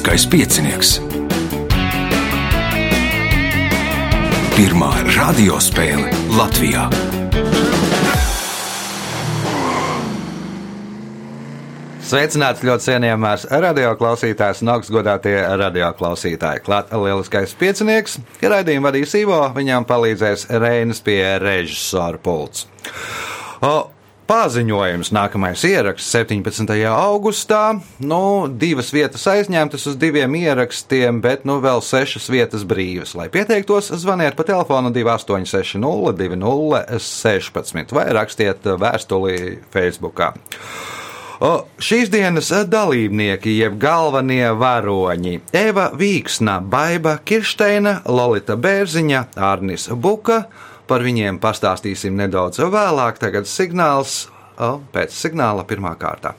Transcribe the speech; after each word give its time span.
Lieliskais 0.00 0.24
piecinieks. 0.32 0.90
Pirmā 4.54 4.88
radiospēle 5.12 6.08
Latvijā. 6.38 6.86
Sveicināts 12.00 12.64
ļoti 12.64 12.86
cienījamās 12.86 13.44
radioklausītājas 13.52 14.64
un 14.64 14.72
augstgadātie 14.78 15.36
radioklausītāji. 15.66 16.64
Klāt 16.64 16.96
lieliskais 16.96 17.52
piecinieks, 17.60 18.16
ja 18.40 18.54
raidījumu 18.56 18.88
vadīs 18.88 19.12
Ivo, 19.20 19.42
viņam 19.52 19.84
palīdzēs 19.84 20.48
Reinas 20.64 21.04
pie 21.04 21.20
režisora 21.44 22.16
pults. 22.24 22.64
O, 23.60 23.76
Paziņojums, 24.30 25.08
nākamais 25.10 25.64
ieraksts 25.66 26.12
17. 26.14 26.70
augustā. 26.86 27.80
Nu, 27.98 28.46
divas 28.46 28.92
vietas 28.94 29.24
aizņemtas 29.26 29.88
uz 29.90 29.96
diviem 29.98 30.36
ierakstiem, 30.38 31.18
bet 31.24 31.42
nu 31.48 31.56
vēl 31.58 31.82
sešas 31.82 32.28
vietas 32.30 32.62
brīvas. 32.62 33.16
Lai 33.18 33.26
pieteiktos, 33.26 33.90
zvaniet 33.98 34.38
pa 34.38 34.46
telefonu 34.46 34.94
2860 34.94 36.14
2016 36.22 37.96
vai 37.96 38.06
rakstiet 38.14 38.70
vēstuli 38.78 39.34
Facebook. 39.74 40.22
O, 41.42 41.52
šīs 41.82 42.14
dienas 42.14 42.54
dalībnieki, 42.70 43.58
jeb 43.64 43.82
galvenie 43.82 44.54
varoņi- 44.54 45.40
Eva 45.66 45.90
Vīksna, 45.90 46.60
Baiva 46.62 47.18
Kirsteina, 47.18 48.02
Lolita 48.06 48.54
Bērziņa, 48.54 49.26
Arnis 49.34 49.90
Buka. 49.90 50.44
Par 50.90 51.04
viņiem 51.06 51.36
pastāstīsim 51.38 52.16
nedaudz 52.18 52.58
vēlāk. 52.58 53.20
Tagad 53.22 53.46
signāls 53.46 54.24
o, 54.58 54.80
pēc 54.90 55.12
signāla 55.14 55.62
pirmā 55.62 55.92
kārta. 55.94 56.32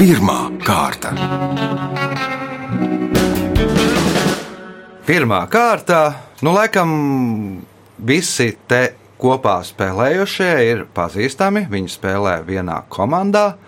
Pirmā 0.00 0.38
kārta. 0.64 1.12
Pirmā 5.04 5.42
kārta, 5.52 5.98
nu, 6.40 6.54
laikam, 6.56 6.90
visi 8.00 8.54
te 8.70 8.80
kopā 9.20 9.58
spēlējušie 9.68 10.52
ir 10.70 10.86
pazīstami. 10.96 11.66
Viņi 11.68 11.98
spēlē 11.98 12.38
vienā 12.48 12.78
komandā, 12.88 13.58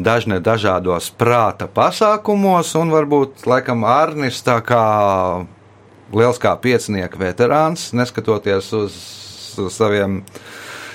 dažne 0.00 0.40
dažādos 0.40 1.10
prāta 1.20 1.68
pasākumos, 1.68 2.72
un 2.80 2.96
varbūt 2.96 3.44
laikam 3.50 3.84
Arnis 3.84 4.40
tā 4.46 4.62
kā 4.64 4.86
liels 6.12 6.40
kā 6.42 6.54
piecinieka 6.60 7.18
veterāns, 7.20 7.92
neskatoties 7.96 8.72
uz, 8.76 8.98
saviem 9.72 10.20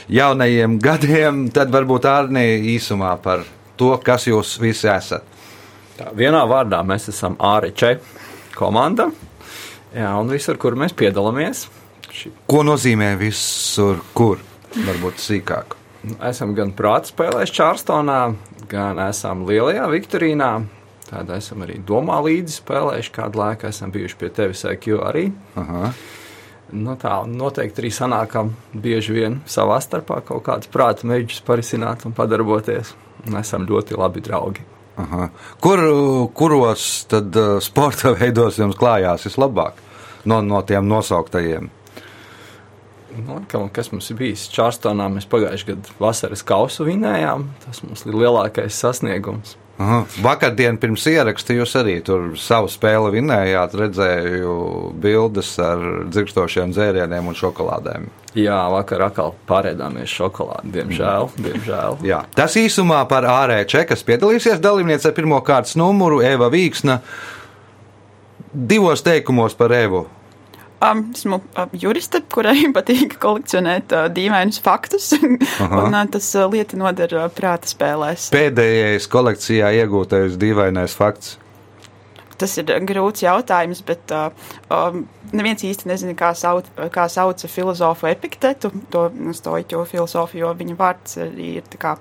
jaunajiem 0.09 0.77
gadiem, 0.83 1.47
tad 1.53 1.71
varbūt 1.73 2.07
Arnī 2.09 2.45
īsumā 2.75 3.15
par 3.23 3.45
to, 3.80 3.93
kas 4.03 4.27
jūs 4.30 4.57
visi 4.61 4.89
esat. 4.91 5.25
Tā, 5.99 6.11
vienā 6.15 6.45
vārdā 6.47 6.81
mēs 6.87 7.09
esam 7.11 7.35
ārēķe 7.43 7.97
komanda, 8.55 9.09
jā, 9.95 10.13
un 10.19 10.31
visur, 10.31 10.59
kur 10.61 10.77
mēs 10.80 10.95
piedalāmies. 10.97 11.67
Ko 12.49 12.63
nozīmē 12.65 13.13
visur, 13.19 13.99
kur? 14.13 14.41
Varbūt 14.75 15.21
sīkāk. 15.23 15.75
Esam 16.23 16.53
gan 16.55 16.71
prāta 16.75 17.11
spēlēs 17.11 17.52
Čārstonā, 17.52 18.19
gan 18.71 18.99
esam 19.03 19.43
Lielajā 19.47 19.87
Viktorīnā, 19.91 20.52
Tādā 21.09 21.39
esam 21.41 21.63
arī 21.65 21.79
domā 21.81 22.19
līdzi 22.21 22.59
spēlējuši 22.59 23.13
kādu 23.15 23.41
laiku, 23.41 23.69
esam 23.69 23.91
bijuši 23.93 24.17
pie 24.19 24.29
tevis 24.33 24.61
IQ 24.69 24.99
arī. 25.02 25.29
Aha. 25.57 25.91
Nu, 26.69 26.93
tā 27.02 27.15
noteikti 27.25 27.81
arī 27.81 27.89
sanākam 27.93 28.52
bieži 28.77 29.15
vien 29.15 29.39
savā 29.49 29.80
starpā 29.81 30.19
kaut 30.27 30.43
kādus 30.45 30.70
prāta 30.70 31.08
mēģinājums 31.09 31.45
parisināt 31.47 32.05
un 32.05 32.14
padarboties. 32.17 32.93
Un 33.27 33.39
esam 33.42 33.65
ļoti 33.67 33.97
labi 33.97 34.21
draugi. 34.23 34.61
Aha. 34.99 35.30
Kur, 35.64 35.81
kuros 36.37 36.86
tad 37.09 37.36
uh, 37.39 37.58
sporta 37.64 38.14
veidos 38.20 38.59
jums 38.61 38.77
klājās 38.80 39.26
vislabāk 39.26 39.80
no, 40.30 40.41
no 40.45 40.61
tiem 40.67 40.86
nosauktajiem? 40.87 41.71
Nu, 43.20 43.39
kas 43.73 43.89
mums 43.91 44.11
ir 44.14 44.20
bijis? 44.20 44.45
Čārstonā 44.53 45.08
mēs 45.11 45.26
pagājušajā 45.31 45.73
gadā 45.73 45.95
vasaras 45.99 46.45
kausu 46.45 46.86
vinējām. 46.87 47.47
Tas 47.65 47.81
mums 47.83 48.05
ir 48.05 48.15
lielākais 48.15 48.77
sasniegums. 48.77 49.58
Aha. 49.79 50.01
Vakardien 50.19 50.75
pirms 50.75 51.05
ieraksta 51.07 51.55
jūs 51.55 51.71
arī 51.79 51.93
tur 52.03 52.33
savu 52.39 52.67
spēli 52.67 53.13
vinējāt, 53.13 53.77
redzēju 53.79 54.55
bildes 54.99 55.53
ar 55.63 55.85
dzirkstošiem 56.11 56.73
dzērieniem 56.75 57.29
un 57.31 57.37
šokolādēm. 57.39 58.09
Jā, 58.35 58.59
vakar 58.73 59.05
atkal 59.07 59.31
pārēdāmies 59.47 60.11
šokolādi, 60.11 60.73
diemžēl. 60.75 61.31
diemžēl. 61.39 61.97
Jā. 62.05 62.25
Tas 62.35 62.59
īsumā 62.59 62.99
par 63.07 63.23
ārēju 63.31 63.85
kas 63.87 64.03
piedalīsies 64.03 64.59
dalībniece 64.59 65.07
ar 65.07 65.15
pirmo 65.15 65.39
kārtas 65.47 65.79
numuru 65.79 66.19
Eva 66.27 66.51
Vīksna. 66.51 66.99
Divos 68.51 69.05
teikumos 69.05 69.55
par 69.55 69.71
Evu 69.77 70.09
Um, 70.79 71.01
esmu 71.11 71.41
um, 71.41 71.73
juriste, 71.75 72.21
kurai 72.31 72.61
patīk 72.77 73.17
kolekcionēt 73.19 73.91
uh, 73.91 74.05
dīvainus 74.15 74.61
faktus, 74.63 75.11
un 75.19 75.91
uh, 75.91 76.05
tas 76.07 76.29
uh, 76.39 76.47
lieti 76.47 76.79
noder 76.79 77.17
uh, 77.17 77.27
prāta 77.35 77.67
spēlēs. 77.67 78.29
Pēdējais 78.31 79.09
kolekcijā 79.11 79.73
iegūtais 79.81 80.39
dīvainais 80.39 80.95
fakts. 80.95 81.35
Tas 82.39 82.53
ir 82.61 82.71
grūts 82.87 83.25
jautājums, 83.25 83.81
bet 83.83 84.13
uh, 84.15 84.29
um, 84.71 85.01
neviens 85.35 85.65
īsti 85.67 85.89
nezina, 85.91 86.15
kā, 86.15 86.31
sauc, 86.31 86.69
kā 86.95 87.09
sauca 87.11 87.51
filozofu 87.51 88.07
epiktetu, 88.07 88.71
to 88.93 89.09
stoiķu 89.35 89.83
filozofiju, 89.89 90.45
jo 90.45 90.53
viņa 90.61 90.77
vārds 90.79 91.19
ir, 91.19 91.67
kā, 91.81 91.97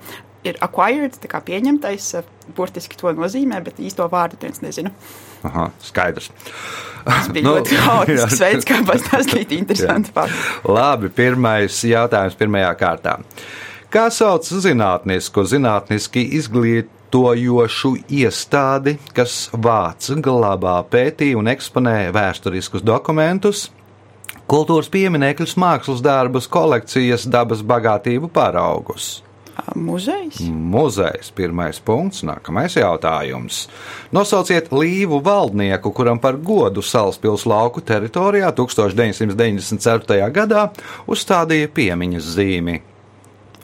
ir 0.50 0.60
acquired, 0.64 1.16
tā 1.22 1.30
kā 1.30 1.40
pieņemtais, 1.44 2.10
uh, 2.18 2.34
burtiski 2.56 2.98
to 2.98 3.12
nozīmē, 3.16 3.60
bet 3.64 3.80
īsto 3.82 4.06
vārdu 4.10 4.40
viens 4.42 4.62
nezina. 4.64 4.92
Aha, 5.46 5.68
skaidrs. 5.84 6.30
Tas 7.04 7.30
bija 7.32 7.46
nu, 7.48 7.54
ļoti 7.58 7.78
haotisks 7.84 8.42
veids, 8.42 8.68
kā 8.68 8.82
pastāstīt 8.88 9.54
interesantu 9.60 10.12
faktu. 10.16 10.68
Labi, 10.72 11.12
pirmais 11.14 11.80
jautājums 11.86 12.38
pirmajā 12.38 12.74
kārtā. 12.80 13.18
Kā 13.88 14.08
sauc 14.12 14.44
zinātnisku, 14.44 15.46
zinātniski 15.48 16.26
izglītojošu 16.36 17.94
iestādi, 18.18 18.98
kas 19.16 19.46
vāc, 19.54 20.10
glabā, 20.24 20.76
pētī 20.92 21.30
un 21.38 21.48
eksponē 21.48 22.10
vēsturiskus 22.12 22.84
dokumentus, 22.84 23.70
kultūras 24.48 24.90
pieminekļus, 24.92 25.56
mākslas 25.60 26.04
darbus, 26.04 26.50
kolekcijas, 26.52 27.24
dabas 27.32 27.64
bagātību 27.64 28.28
paraugus? 28.32 29.22
Muzejs. 29.74 30.40
Muzejs. 30.48 31.30
Pirmais 31.34 31.80
punkts. 31.82 32.22
Nākamais 32.26 32.76
jautājums. 32.78 33.66
Nosauciet 34.14 34.70
līvu 34.72 35.20
valdnieku, 35.24 35.92
kuram 35.94 36.20
par 36.22 36.38
godu 36.38 36.82
Salaspils 36.82 37.46
lauku 37.48 37.82
teritorijā 37.82 38.52
1994. 38.54 40.30
gadā 40.34 40.68
uzstādīja 41.10 41.72
piemiņas 41.74 42.30
zīmi. 42.38 42.78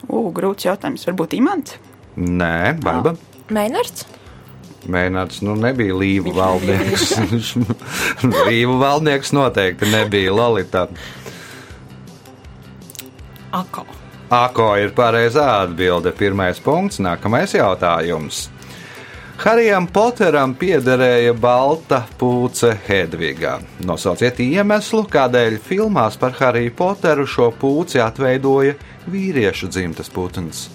U, 0.09 0.27
grūts 0.35 0.67
jautājums. 0.67 1.07
Varbūt 1.07 1.39
imants? 1.39 1.79
Nē, 2.15 2.75
Baiba. 2.83 3.15
Meinards. 3.53 4.05
Mēnāts 4.85 5.41
nu, 5.41 5.55
nebija 5.57 5.95
līvu 5.97 6.35
valdnieks. 6.35 7.15
līvu 8.49 8.77
valdnieks 8.83 9.33
noteikti 9.33 9.89
nebija 9.89 10.33
Lolita. 10.35 10.85
Ako. 13.55 13.94
Ako 14.33 14.71
ir 14.81 14.89
pareizā 14.97 15.45
atbilde. 15.61 16.09
Pirmais 16.17 16.57
punkts, 16.57 16.97
nākamais 16.97 17.53
jautājums. 17.53 18.47
Harijam 19.35 19.85
Poteram 19.91 20.55
piederēja 20.57 21.35
balta 21.37 21.99
pūce 22.17 22.71
Hedvigā. 22.87 23.59
Nosauciet 23.85 24.39
iemeslu, 24.41 25.03
kādēļ 25.11 25.59
filmās 25.61 26.17
par 26.17 26.33
Hariju 26.39 26.73
Poteru 26.73 27.27
šo 27.27 27.51
pūci 27.59 28.01
atveidoja 28.01 28.77
vīriešu 29.11 29.69
dzimtas 29.69 30.09
putns. 30.09 30.69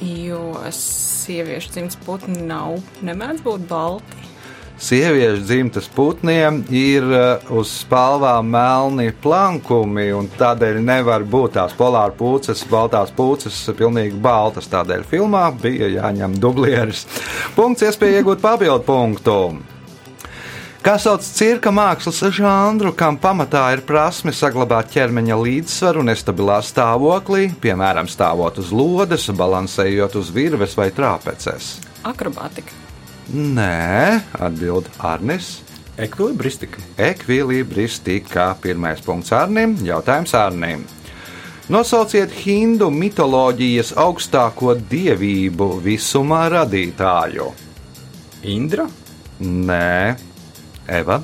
Jo 0.00 0.56
sieviešu 0.74 1.76
dzimtas 1.76 2.00
putni 2.02 2.42
nav 2.48 2.80
nemēdz 3.04 3.44
būt 3.44 3.68
balti 3.70 4.33
sieviešu 4.80 5.42
dzimtas 5.44 5.88
putniem 5.94 6.62
ir 6.74 7.04
uh, 7.06 7.52
uz 7.54 7.70
spalvām 7.82 8.48
melni 8.50 9.10
plankumi, 9.22 10.08
un 10.16 10.30
tādēļ 10.38 10.80
nevar 10.84 11.26
būt 11.26 11.56
tās 11.58 11.76
polāra 11.78 12.14
pūces, 12.16 12.64
baltās 12.70 13.12
pūces, 13.14 13.60
pilnīgi 13.78 14.18
baltas. 14.20 14.70
Tādēļ 14.72 15.06
filmā 15.08 15.46
bija 15.60 15.90
jāņem 15.98 16.40
dublieris. 16.42 17.06
Punkts, 17.56 17.86
iespēja 17.86 18.22
iegūt 18.22 18.42
papildu 18.44 18.82
punktu. 18.86 19.38
Kā 20.84 20.98
sauc 21.00 21.24
cirka 21.24 21.70
mākslas 21.72 22.18
žanru, 22.36 22.90
kam 22.92 23.16
pamatā 23.16 23.62
ir 23.72 23.80
prasme 23.88 24.34
saglabāt 24.36 24.90
ķermeņa 24.92 25.38
līdzsvaru 25.40 26.04
nestabilā 26.04 26.58
stāvoklī, 26.60 27.46
piemēram, 27.64 28.04
stāvot 28.04 28.60
uz 28.60 28.68
lodes, 28.68 29.30
balansējot 29.32 30.20
uz 30.20 30.28
virves 30.36 30.76
vai 30.76 30.90
trāpeces? 30.92 31.78
Akrobātika. 32.04 32.83
Nē, 33.32 34.20
atbild 34.36 34.90
Arnis. 34.98 35.62
Ekvilibristika. 35.96 36.82
Ekvilibristika. 37.00 38.50
Pirmais 38.60 39.00
punkts 39.00 39.32
Arnim. 39.32 39.78
Jautājums 39.86 40.34
Arnim. 40.34 40.84
Nosauciet 41.72 42.34
hindu 42.44 42.90
mitoloģijas 42.92 43.94
augstāko 43.96 44.74
dievību 44.90 45.70
visumā 45.86 46.42
radītāju. 46.52 47.46
Indra, 48.52 48.84
Nē, 49.40 50.16
Eva. 50.86 51.22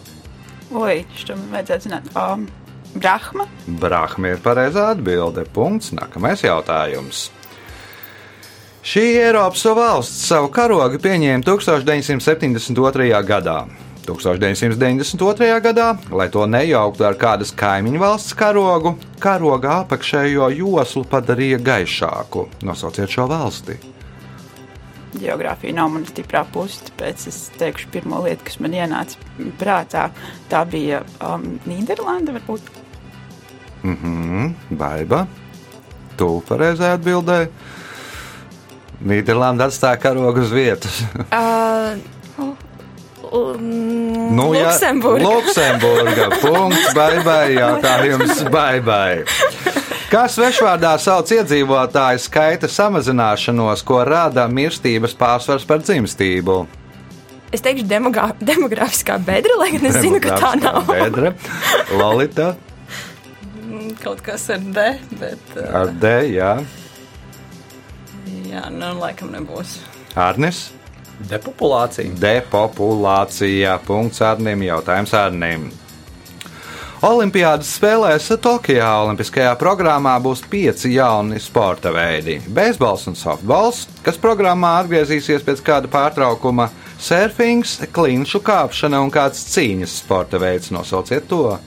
Oi, 0.71 1.05
man 1.29 1.45
vajadzētu 1.53 1.87
zināt. 1.87 2.09
Um, 2.17 2.47
Brahma. 2.95 3.47
Brahma 3.67 4.33
ir 4.33 4.41
pareizā 4.43 4.89
atbilde. 4.95 5.45
Punkts. 5.55 5.93
Nākamais 5.95 6.43
jautājums. 6.43 7.29
Šī 8.81 9.03
Eiropas 9.21 9.61
valsts 9.77 10.23
savu 10.25 10.49
karogu 10.49 10.97
pieņēma 11.05 11.45
1972. 11.45 13.09
gadā. 13.29 13.59
1992. 14.07 15.59
gadā, 15.61 15.89
lai 16.09 16.29
to 16.33 16.47
nejauktu 16.49 17.05
ar 17.05 17.19
kādas 17.21 17.53
kaimiņu 17.53 18.01
valsts 18.01 18.33
karogu, 18.35 18.95
karoga 19.21 19.83
apakšējo 19.83 20.49
joslu 20.57 21.05
padarīja 21.05 21.59
gaišāku. 21.61 22.47
Nosauciet 22.65 23.13
šo 23.13 23.27
valsti. 23.31 23.77
Geogrāfija 25.21 25.75
nav 25.77 25.91
mana 25.93 26.09
stiprā 26.09 26.47
puse, 26.49 26.81
tāpēc 26.87 27.27
es 27.29 27.41
teikšu, 27.61 27.91
pirmo 27.93 28.23
lietu, 28.25 28.47
kas 28.47 28.61
man 28.65 28.79
ienāca 28.79 29.21
prātā, 29.61 30.07
tā 30.49 30.63
bija 30.71 31.03
um, 31.19 31.45
Nīderlanda. 31.69 32.39
Varbūt. 32.39 32.73
Mhm, 33.83 34.55
Baiba. 34.81 35.27
Tu 36.17 36.31
pareizā 36.49 36.95
atbildēji. 36.97 37.53
Nīderlanda 39.01 39.69
atstāja 39.71 39.97
karogu 40.03 40.43
uz 40.45 40.51
vietas. 40.53 41.01
Uh, 41.33 41.97
um, 43.33 43.63
Nu, 44.37 44.51
jā, 44.55 44.67
Luksemburga. 44.69 45.25
Luksemburga. 45.27 46.27
Punkts, 46.43 46.91
baibai, 46.95 47.55
jautājums, 47.57 48.43
baibai. 48.53 49.23
Kā 50.11 50.25
svešvārdā 50.31 50.93
sauc 50.99 51.31
iedzīvotāju 51.35 52.21
skaita 52.23 52.69
samazināšanos, 52.71 53.83
ko 53.87 54.01
rada 54.07 54.47
mirstības 54.51 55.15
pārsvars 55.19 55.67
par 55.67 55.83
dzimstību? 55.87 56.57
Es 57.55 57.63
teikšu, 57.65 57.87
demogrā- 57.91 58.35
demogrāfiskā 58.39 59.17
bedra, 59.27 59.57
lai 59.59 59.73
gan 59.75 59.87
es 59.91 59.97
zinu, 60.03 60.21
ka 60.23 60.37
tā 60.39 60.53
nav. 60.61 60.85
Bedra, 60.91 61.33
Lolita, 61.99 62.53
Mm, 63.71 63.93
Kaut 64.03 64.19
kas 64.27 64.49
ar 64.51 64.59
D, 64.59 64.83
bet. 65.21 65.43
Uh, 65.55 65.67
ar 65.79 65.91
D, 66.03 66.09
jā, 66.35 66.57
jā, 68.51 68.67
nu, 68.75 68.95
laikam 69.01 69.33
nebūs. 69.35 69.79
Arnis, 70.19 70.71
depopulācija. 71.31 72.15
depopulācija, 72.21 73.79
punkts 73.87 74.23
Arnim, 74.27 74.67
jautājums 74.67 75.15
Arnim. 75.15 75.71
Olimpiādas 77.01 77.71
spēlēs 77.79 78.27
Tokijā 78.45 78.89
Olimpiskajā 79.07 79.55
programmā 79.57 80.19
būs 80.21 80.43
pieci 80.53 80.91
jauni 80.99 81.39
sporta 81.41 81.89
veidi- 81.97 82.35
beisbols 82.59 83.07
un 83.09 83.17
softbols, 83.17 83.87
kas 84.05 84.21
programmā 84.21 84.75
atgriezīsies 84.83 85.41
pēc 85.47 85.63
kāda 85.65 85.89
pārtraukuma, 85.89 86.69
surfings, 86.99 87.79
klinšu 87.91 88.43
kāpšana 88.45 89.01
un 89.01 89.11
kāds 89.11 89.41
cīņas 89.49 89.97
sporta 90.03 90.39
veids. 90.39 90.71
Nosauciet 90.71 91.27
to! 91.27 91.59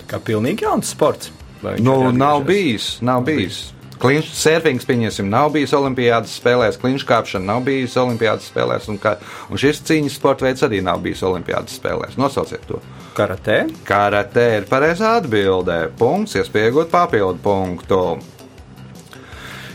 Tā 0.00 0.08
kā 0.08 0.18
pilnīgi 0.18 0.62
jauns 0.62 0.90
sports. 0.90 1.30
Nu, 1.78 2.10
nav 2.10 2.44
bijis, 2.44 3.00
nav 3.00 3.22
bijis. 3.22 3.72
Klinšu 3.98 4.30
surfings, 4.38 4.86
pieņemsim, 4.86 5.26
nav 5.26 5.50
bijis 5.56 5.72
Olimpiādas 5.74 6.36
spēlēs, 6.38 6.78
klinšu 6.78 7.06
kāpšana 7.08 7.48
nav 7.48 7.64
bijis 7.66 7.96
Olimpiādas 7.98 8.46
spēlēs, 8.46 8.86
un, 8.92 9.00
kā, 9.02 9.16
un 9.50 9.58
šis 9.58 9.82
cīņas 9.88 10.18
sporta 10.20 10.46
veids 10.46 10.62
arī 10.62 10.78
nav 10.86 11.02
bijis 11.02 11.24
Olimpiādas 11.26 11.74
spēlēs. 11.80 12.14
Nosauciet 12.20 12.62
to! 12.70 12.78
Karatē. 13.18 13.64
Karate 13.88 14.46
ir 14.60 14.68
pareizā 14.70 15.16
atbildē. 15.18 15.88
Punkts, 15.98 16.36
iespējot 16.38 16.92
papildu 16.92 17.42
punktu. 17.42 18.02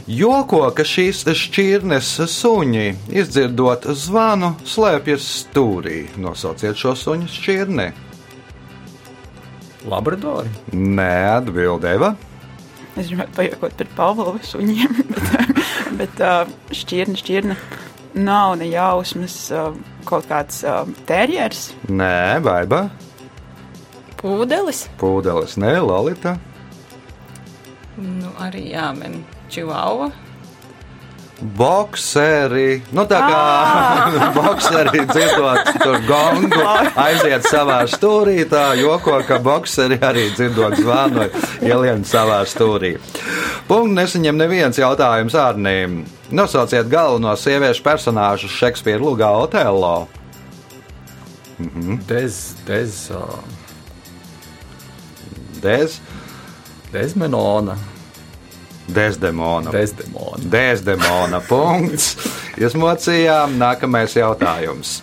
Joko, 0.08 0.66
ka 0.76 0.84
šīs 0.88 1.26
šķirnes 1.28 2.16
suņi, 2.32 2.88
izdzirdot 3.20 3.88
zvanu, 3.96 4.54
slēpjas 4.68 5.28
stūrī. 5.44 6.06
Nosauciet 6.20 6.80
šo 6.80 6.96
suņu 7.00 7.28
šķirni. 7.32 7.92
Labradori. 9.92 10.52
Nē, 10.72 11.14
atbildēja. 11.42 12.16
Es 12.94 13.10
gribētu 13.10 13.34
pajokot 13.38 13.78
par 13.80 13.90
Pāvila 13.98 14.36
suņiem, 14.46 15.00
bet, 15.14 15.64
bet 15.98 16.22
uh, 16.22 16.44
šķirne, 16.76 17.18
šķirne 17.18 17.58
nav 18.22 18.58
ne 18.62 18.68
jausmas, 18.70 19.38
uh, 19.54 19.74
kaut 20.06 20.28
kāds 20.30 20.62
terjers. 21.10 21.72
Nē, 21.90 22.40
baiba. 22.46 22.86
Pūdelis. 24.22 24.86
Pūdelis, 25.02 25.58
nē, 25.60 25.76
Lalita. 25.84 26.38
Nu, 27.98 28.30
arī 28.42 28.70
jāmin 28.72 29.20
čivauva. 29.54 30.12
Bokseri, 31.44 32.82
nu 32.96 33.04
tā 33.10 33.20
kā 33.20 33.42
bokseri 34.38 35.04
dzirdot 35.10 35.72
tur 35.84 35.98
gongu, 36.08 36.62
aiziet 37.06 37.44
savā 37.50 37.82
stūrī, 37.92 38.38
tā 38.50 38.70
joko, 38.80 39.18
ka 39.28 39.42
bokseri 39.44 40.00
arī 40.00 40.30
dzirdot 40.32 40.78
zvanu, 40.80 41.28
ielien 41.62 42.06
savā 42.08 42.42
stūrī. 42.48 42.96
Punkts 43.68 43.98
nesaņem 44.00 44.40
neviens 44.40 44.80
jautājums 44.80 45.36
ārnīm. 45.36 46.04
Nosauciet 46.34 46.88
galveno 46.90 47.36
sieviešu 47.38 47.84
personāžu 47.86 48.50
Šekspīra 48.52 49.04
lugā 49.04 49.30
Otello. 49.44 50.08
Dez, 52.08 52.56
dez, 52.66 53.06
uh, 53.14 53.38
Dez, 55.64 56.00
Dezmenona. 56.92 57.78
Dezdemona. 58.88 59.72
Dezdemona. 59.72 60.44
Dēzdemona 60.56 61.40
punkts. 61.48 62.18
Iesmocījām. 62.60 63.58
Nākamais 63.62 64.18
jautājums. 64.20 65.02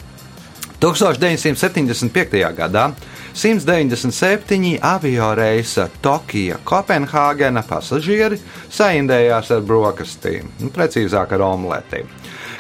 1975. 0.81 2.44
gadā 2.56 2.91
197 3.35 4.79
avio 4.82 5.35
reisa 5.35 5.88
Tokija, 6.03 6.56
Kopenhāgena 6.65 7.62
pasažieri 7.69 8.41
saindējās 8.73 9.53
ar 9.55 9.62
brokastīm, 9.62 10.49
nu, 10.61 10.71
precīzāk 10.75 11.37
ar 11.37 11.44
omletēm. 11.47 12.09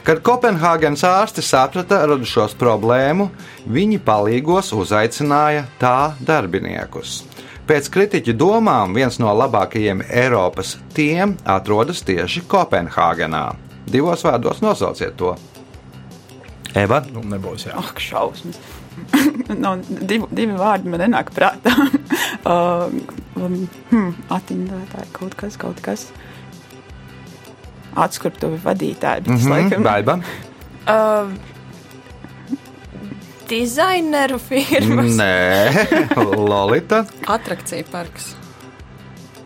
Kad 0.06 0.22
Kopenhāgenes 0.24 1.02
ārsti 1.04 1.42
saprata 1.44 2.04
radušos 2.08 2.54
problēmu, 2.60 3.28
viņi 3.68 3.98
palīgos 4.04 4.72
uzaicināja 4.76 5.66
tā 5.80 6.12
darbiniekus. 6.24 7.24
Pēc 7.70 7.86
kritiķu 7.94 8.32
domām 8.34 8.96
viens 8.96 9.20
no 9.22 9.30
labākajiem 9.30 10.00
Eiropas 10.02 10.72
tiem 10.90 11.36
atrodas 11.46 12.00
tieši 12.02 12.42
Kopenhāgenā. 12.50 13.44
Divos 13.86 14.24
vārdos 14.26 14.58
nosauciet 14.64 15.14
to. 15.20 15.36
Eva, 16.74 16.98
Nu, 17.14 17.22
nebūs 17.30 17.68
jā. 17.68 17.76
Ak, 17.78 18.02
šausmas. 18.02 18.58
no, 19.62 19.76
divi, 19.86 20.26
divi 20.34 20.58
vārdi 20.58 20.90
man 20.90 21.04
nenāk 21.04 21.30
prātā. 21.36 21.76
uh, 22.50 22.90
um, 23.38 23.56
hmm, 23.92 24.18
Atindētāji 24.34 25.14
kaut 25.14 25.38
kas, 25.38 25.54
kaut 25.54 25.78
kas. 25.86 26.08
Atskurptuvi 27.94 28.58
vadītāji, 28.66 29.28
bet 29.28 29.30
mm 29.30 29.44
-hmm, 29.44 29.54
laikam 29.54 29.86
Baiba, 29.86 30.18
Uh, 30.90 31.30
dizaineru 33.50 34.38
firmas. 34.38 35.16
Nē, 35.18 35.86
Lolita. 36.50 37.04
Atrakcija 37.26 37.86
parks. 37.90 38.32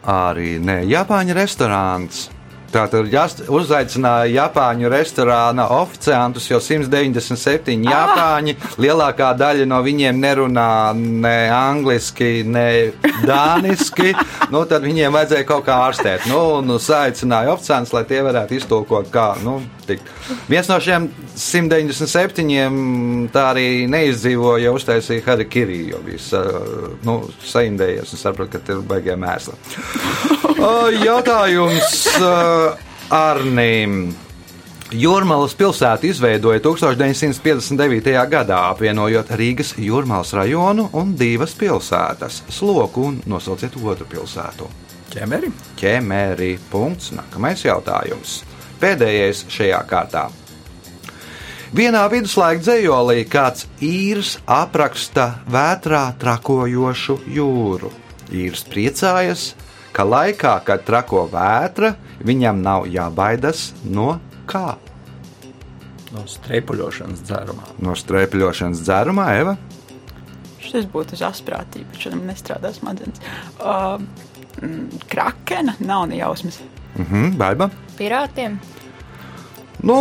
Arī 0.04 0.58
nē, 0.60 0.82
Japāņu 0.90 1.36
restorāns. 1.38 2.26
Tātad 2.74 3.06
uzaicināja 3.54 4.32
Japāņu 4.32 4.88
restorāna 4.90 5.68
oficiantus, 5.76 6.48
jo 6.50 6.58
197 6.58 7.86
Japāņi, 7.86 8.56
lielākā 8.82 9.30
daļa 9.38 9.68
no 9.70 9.78
viņiem 9.84 10.18
nerunā 10.18 10.70
ne 10.96 11.36
angliski, 11.54 12.42
ne 12.42 12.66
dāniski. 13.22 14.10
Nu, 14.50 14.64
tad 14.70 14.82
viņiem 14.86 15.14
vajadzēja 15.14 15.46
kaut 15.46 15.68
kā 15.68 15.78
ārstēt. 15.86 16.26
Nu, 16.30 16.40
nu 16.66 16.80
saicināja 16.82 17.54
oficiantus, 17.54 17.94
lai 17.94 18.02
tie 18.10 18.24
varētu 18.26 18.58
iztulkot, 18.58 19.06
kā. 19.14 19.28
Nu, 19.46 19.60
tikt. 19.86 20.10
Viens 20.50 20.68
no 20.70 20.80
šiem 20.82 21.06
197 21.38 23.30
tā 23.34 23.46
arī 23.52 23.68
neizdzīvoja, 23.90 24.64
ja 24.66 24.74
uztaisīja 24.74 25.24
Harikiri, 25.28 25.80
jo 25.92 26.02
bija 26.04 26.22
sa, 26.26 26.42
nu, 27.06 27.20
saindējies 27.44 28.16
un 28.16 28.24
saprata, 28.26 28.56
ka 28.56 28.66
tur 28.66 28.82
baigie 28.88 29.14
mēsli. 29.20 29.58
Jautājums 30.64 32.04
Arnīm. 33.12 34.14
Jūrmālas 34.94 35.52
pilsētu 35.58 36.08
izveidoja 36.08 36.62
1959. 36.64 38.14
gadā, 38.30 38.60
apvienojot 38.70 39.32
Rīgas 39.36 39.74
jūrmālas 39.80 40.32
rajonu 40.38 40.86
un 40.96 41.12
divas 41.18 41.52
pilsētas- 41.58 42.42
Sloku 42.58 43.08
un 43.08 43.18
nosauciet 43.26 43.76
otru 43.76 44.06
pilsētu. 44.06 44.68
Ķemeri. 45.10 45.50
Ķemēri. 45.76 46.58
Punkts. 46.70 47.10
Nākamais 47.12 47.64
jautājums. 47.64 48.42
Pēdējais 48.80 49.44
šajā 49.48 49.82
kārtā. 49.90 50.30
Vienā 51.74 52.08
viduslaika 52.10 52.62
dzējolī 52.62 53.24
kāds 53.26 53.66
īrs 53.82 54.38
apraksta 54.46 55.40
vētrā 55.50 56.14
trakojošu 56.18 57.18
jūru. 57.34 57.90
īrs 58.32 58.64
priecājas, 58.64 59.54
ka 59.94 60.06
laikā, 60.06 60.56
kad 60.66 60.82
trako 60.86 61.26
vētra, 61.32 61.94
viņam 62.24 62.60
nav 62.64 62.88
jābaidās 62.90 63.70
no 63.86 64.18
kā? 64.50 64.74
No 66.14 66.26
streipuļošanas 66.30 67.24
dzērumā. 67.26 67.72
No 67.82 67.94
streipļošanas 67.98 68.82
dzērumā, 68.86 69.30
Eva. 69.40 69.56
Šis 70.62 70.86
būtu 70.90 71.16
uz 71.16 71.24
asprātību, 71.26 71.98
šodien 71.98 72.22
nestrādā 72.28 72.70
smadzenes. 72.74 73.22
Uh, 73.58 73.98
krakena 75.10 75.74
nav 75.82 76.06
ne 76.10 76.20
jausmas. 76.20 76.60
Mhm, 76.98 77.34
baiba. 77.38 77.70
Pirātiem. 77.98 78.60
Nu, 79.82 79.96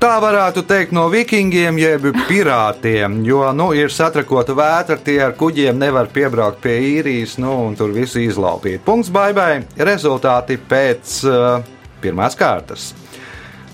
tā 0.00 0.14
varētu 0.22 0.64
teikt 0.68 0.94
no 0.96 1.06
vikingiem, 1.12 1.78
jeb 1.80 2.08
pirātiem. 2.28 3.20
Jo 3.26 3.50
nu, 3.56 3.70
ir 3.76 3.92
satrakota 3.92 4.56
vētra, 4.56 4.96
tie 5.04 5.18
ar 5.24 5.36
kuģiem 5.38 5.78
nevar 5.80 6.08
piebraukt 6.12 6.62
pie 6.64 6.78
īrijas 6.96 7.36
nu, 7.42 7.52
un 7.68 7.76
tur 7.78 7.92
visu 7.94 8.22
izlaupīt. 8.22 8.82
Punkts 8.86 9.12
baigai. 9.12 9.62
Rezultāti 9.76 10.56
pēc 10.58 11.20
uh, 11.28 11.60
pirmās 12.00 12.38
kārtas. 12.38 12.90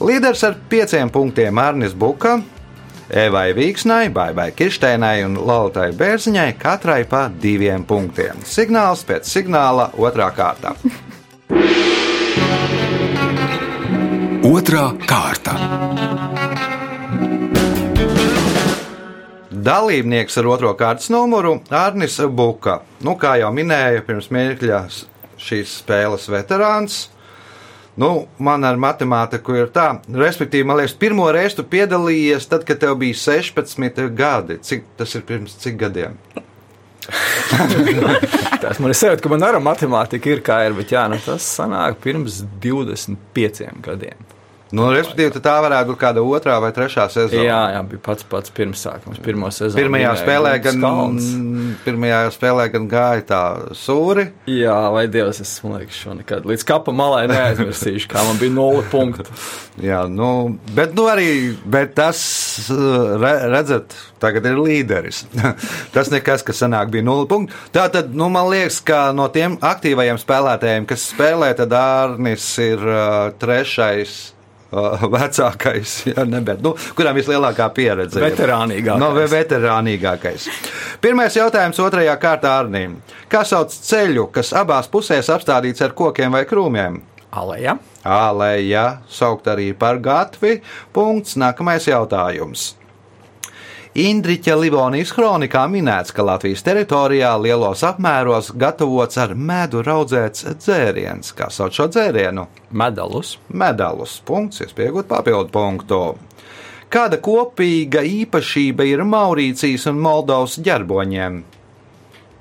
Līderis 0.03 0.45
ar 0.45 0.59
pieciem 0.69 1.11
punktiem 1.13 1.59
Arnis 1.59 1.95
Buka, 1.97 2.37
Evai 3.07 3.53
Vīksnai, 3.57 4.11
Baibai 4.13 4.51
Kirsteinai 4.53 5.23
un 5.25 5.39
Lautai 5.47 5.93
Bērziņai 5.97 6.51
katrai 6.59 7.05
pa 7.09 7.29
diviem 7.43 7.87
punktiem. 7.87 8.43
Signāls 8.45 9.07
pēc 9.07 9.31
signāla 9.31 9.93
otrā 9.97 10.29
kārta. 10.35 10.75
Otra 14.47 14.91
kārta. 15.07 16.16
Dalībnieks 19.67 20.37
ar 20.39 20.47
otro 20.47 20.71
kārtas 20.79 21.09
numuru 21.11 21.57
Arnis 21.75 22.21
Buka. 22.31 22.81
Nu, 23.03 23.17
kā 23.19 23.35
jau 23.41 23.49
minēju, 23.55 24.05
pirms 24.07 24.29
mirkļa 24.31 24.81
šīs 25.43 25.73
spēles 25.81 26.29
veterāns. 26.31 27.07
Nu, 27.99 28.27
man 28.39 28.65
ar 28.69 28.77
matemātiku 28.79 29.57
ir 29.57 29.71
tā, 29.73 29.87
respektīvi, 30.13 30.67
man 30.69 30.79
liekas, 30.83 30.95
pirmo 31.01 31.27
reizi 31.33 31.57
tu 31.59 31.65
piedalījies 31.67 32.47
tad, 32.51 32.67
kad 32.69 32.79
tev 32.83 32.99
bija 33.01 33.17
16 33.17 34.11
gadi. 34.15 34.59
Cik, 34.69 34.85
tas 35.01 35.17
ir 35.17 35.25
pirms 35.27 35.57
cik 35.63 35.81
gadiem? 35.81 36.19
Tas 38.63 38.81
man 38.83 38.91
ir 38.91 38.99
sajūta, 38.99 39.23
ka 39.23 39.31
man 39.31 39.45
arī 39.47 39.61
matemātika 39.63 40.33
ir 40.33 40.41
kā 40.47 40.57
ir, 40.67 40.75
bet 40.75 40.91
jā, 40.91 41.05
nu, 41.11 41.21
tas 41.23 41.45
sanāk 41.59 42.01
pirms 42.03 42.41
25 42.63 43.69
gadiem. 43.85 44.26
Nu, 44.75 44.89
respektīvi, 44.91 45.39
tā 45.39 45.53
varētu 45.63 45.93
būt 45.93 45.99
kāda 46.01 46.23
otrā 46.27 46.57
vai 46.59 46.73
trešā 46.75 47.05
sezona. 47.13 47.43
Jā, 47.47 47.59
jā, 47.77 47.83
bija 47.87 48.01
pats 48.03 48.27
pats 48.27 48.51
pirmsākums, 48.55 49.21
pirmo 49.23 49.47
sezonu. 49.55 49.79
Pirmajā 49.79 50.17
spēlē, 50.19 50.55
gan, 50.65 50.81
Kalns. 50.83 51.29
pirmajā 51.85 52.19
spēlē 52.35 52.67
gan 52.73 52.89
gāja 52.91 53.23
tā 53.29 53.43
sūri. 53.79 54.27
Jā, 54.51 54.75
vai 54.91 55.05
Dievs, 55.13 55.39
es 55.45 55.55
man 55.63 55.79
liekas, 55.79 56.01
šo 56.03 56.17
nekad 56.19 56.51
līdz 56.51 56.67
kapa 56.67 56.95
malai 56.97 57.29
neaizmirsīšu, 57.31 58.11
kā 58.11 58.27
man 58.27 58.43
bija 58.43 58.57
nulle 58.59 58.83
punktu. 58.91 59.31
Jā, 59.87 60.03
nu, 60.11 60.57
bet, 60.75 60.95
nu 60.97 61.07
arī 61.13 61.31
bet 61.63 61.95
tas, 61.99 62.19
uh, 62.73 63.17
re, 63.23 63.35
redzat, 63.53 63.95
tagad 64.19 64.51
ir 64.51 64.59
līderis. 64.59 65.27
tas 65.95 66.11
nekas, 66.11 66.43
kas 66.47 66.65
senāk 66.65 66.91
bija 66.91 67.07
nulle 67.07 67.29
punkti. 67.31 67.55
Tā 67.77 67.87
tad, 67.93 68.11
nu, 68.17 68.33
man 68.35 68.51
liekas, 68.51 68.81
ka 68.83 69.11
no 69.15 69.29
tiem 69.31 69.61
aktīvajiem 69.63 70.19
spēlētājiem, 70.19 70.91
kas 70.91 71.11
spēlē, 71.13 71.53
tad 71.61 71.77
Ārnis 71.77 72.57
ir 72.65 72.83
uh, 72.83 73.29
trešais. 73.39 74.36
Uh, 74.73 75.03
Vecākais, 75.13 75.95
ja, 76.13 76.25
ne, 76.25 76.41
bet, 76.45 76.63
nu, 76.65 76.75
kurām 76.99 77.17
vislielākā 77.19 77.69
pieredze. 77.77 78.19
ir. 78.21 78.27
Veterānīgākais. 78.31 78.99
No, 79.03 79.11
ve- 79.17 79.29
veterānīgākais. 79.33 80.49
Pirmais 81.01 81.37
jautājums 81.37 81.79
otrajā 81.83 82.15
kārtā 82.23 82.55
Arnīm. 82.63 82.97
Kā 83.31 83.45
sauc 83.47 83.71
ceļu, 83.75 84.29
kas 84.33 84.53
abās 84.57 84.89
pusēs 84.93 85.29
apstādīts 85.35 85.83
ar 85.85 85.93
kokiem 85.99 86.33
vai 86.33 86.45
krūmiem? 86.49 87.01
Aleja. 87.37 87.77
Ālēja, 88.07 88.85
saukt 89.13 89.49
arī 89.51 89.73
par 89.77 89.99
gatvi. 90.01 90.61
Punkts. 90.95 91.35
Nākamais 91.37 91.85
jautājums. 91.91 92.71
Indriča 93.97 94.53
Livonijas 94.61 95.09
kronikā 95.17 95.63
minēts, 95.73 96.13
ka 96.13 96.21
Latvijas 96.29 96.61
teritorijā 96.67 97.31
lielos 97.41 97.81
apmēros 97.89 98.51
gatavots 98.61 99.17
ar 99.23 99.33
medu 99.33 99.81
raudzēts 99.81 100.45
dzēriens. 100.61 101.33
Kā 101.33 101.49
sauc 101.49 101.73
šo 101.73 101.87
dzērienu? 101.89 102.45
Medalus. 102.77 103.39
Medalus. 103.49 104.19
Punkts, 104.29 104.61
iespējot 104.67 105.09
papildu 105.09 105.49
punktu. 105.55 106.01
Kāda 106.93 107.17
kopīga 107.25 108.05
īpašība 108.05 108.85
ir 108.85 109.01
Maurīcijas 109.09 109.89
un 109.89 110.05
Moldovas 110.05 110.61
ģerboņiem? 110.61 111.41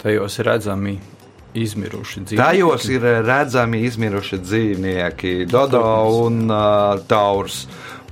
Tajos 0.03 0.39
ir 0.41 0.51
redzami 0.51 0.97
izmiruši 1.55 2.25
dzīvnieki. 2.25 2.43
Tajos 2.43 2.91
ir 2.91 3.07
redzami 3.23 3.85
izmiruši 3.87 4.43
dzīvnieki, 4.43 5.35
Dodo 5.47 5.87
un 6.19 6.49
uh, 6.49 6.99
Taurs. 7.07 7.63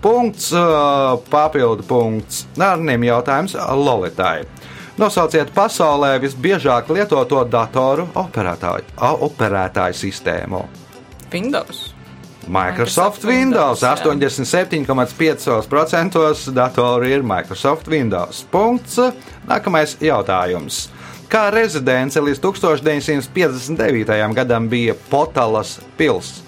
Punkts, 0.03 0.51
papildu 1.31 1.79
punkts. 1.87 2.41
Nārniem 2.59 3.05
jautājums 3.07 3.55
Lolitai. 3.55 4.43
Nosauciet 4.99 5.47
pasaulē 5.55 6.19
visbiežāk 6.21 6.91
lietoto 6.93 7.41
datoru 7.49 8.05
operētāju, 8.19 8.83
operētāju 8.99 9.95
sistēmu. 10.03 10.59
Windows. 11.31 11.95
Microsoft 12.43 13.23
Microsoft 13.23 13.25
Windows 13.25 13.79
Windows, 13.81 13.81
jā. 13.81 13.95
87,5% 14.03 16.51
datoru 16.53 17.07
ir 17.07 17.23
Microsoft 17.23 17.87
Windows. 17.87 18.43
Punkts. 18.51 18.99
Nākamais 19.47 19.97
jautājums. 20.03 20.89
Kā 21.31 21.47
rezidence 21.55 22.19
līdz 22.21 22.39
1959. 22.43 24.35
gadam 24.35 24.67
bija 24.69 24.93
Potalas 25.09 25.79
pils? 25.97 26.43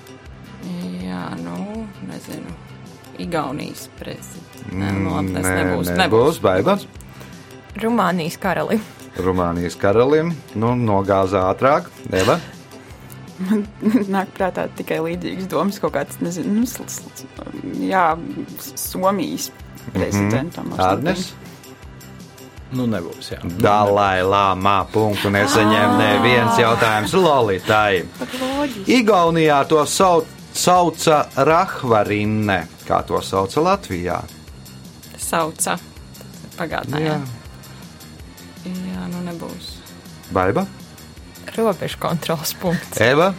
Igaunijas 3.26 3.88
prezidents. 4.00 4.66
Nē, 4.72 4.92
nu, 4.98 5.14
labi, 5.16 5.34
tas 5.36 5.46
Nē, 5.46 5.56
nebūs. 5.62 5.92
nebūs, 6.00 6.40
Baiba. 6.44 6.78
Rumānijas 7.82 8.38
karalim. 8.42 8.82
Rumānijas 9.20 9.76
karalim, 9.80 10.34
nu, 10.56 10.74
nogāza 10.80 11.46
ātrāk. 11.52 11.90
Eva. 12.12 12.40
Nāk 14.16 14.30
prātā 14.38 14.68
tikai 14.80 15.02
līdzīgas 15.04 15.50
domas, 15.52 15.80
kaut 15.84 15.96
kāds, 15.98 16.20
nezinu, 16.24 16.62
nu, 16.62 16.68
sl- 16.70 16.88
sl- 16.88 17.28
jā, 17.84 18.06
Somijas 18.80 19.50
prezidentam. 19.94 20.70
Mhm. 20.72 20.80
Arnes. 20.80 21.34
Nu, 22.76 22.88
nebūs. 22.90 23.30
Jā. 23.32 23.40
Dalai 23.62 24.24
Lama. 24.26 24.80
Punktu 24.92 25.30
nesaņem 25.32 25.94
neviens 26.00 26.58
jautājums 26.60 27.14
Lolitai. 27.14 28.02
Igaunijā 28.90 29.60
to 29.70 29.84
sauc, 29.88 30.26
sauca 30.56 31.26
Rahvarinne. 31.36 32.60
Kā 32.88 33.02
to 33.08 33.20
sauca 33.22 33.62
Latvijā? 33.62 34.22
Sauca. 35.20 35.78
Pagātnē. 36.56 37.02
Jā. 37.04 37.18
Jā. 38.66 39.08
nu 39.12 39.22
nebūs. 39.28 39.76
Baiba, 40.34 40.64
Robežu 41.56 42.00
kontrols 42.02 42.56
punkts. 42.58 42.98
Eva, 43.04 43.34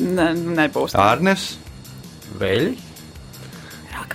Ne, 0.00 0.32
nebūs. 0.34 0.96
Arnes. 0.98 1.54
Veļi. 2.40 2.74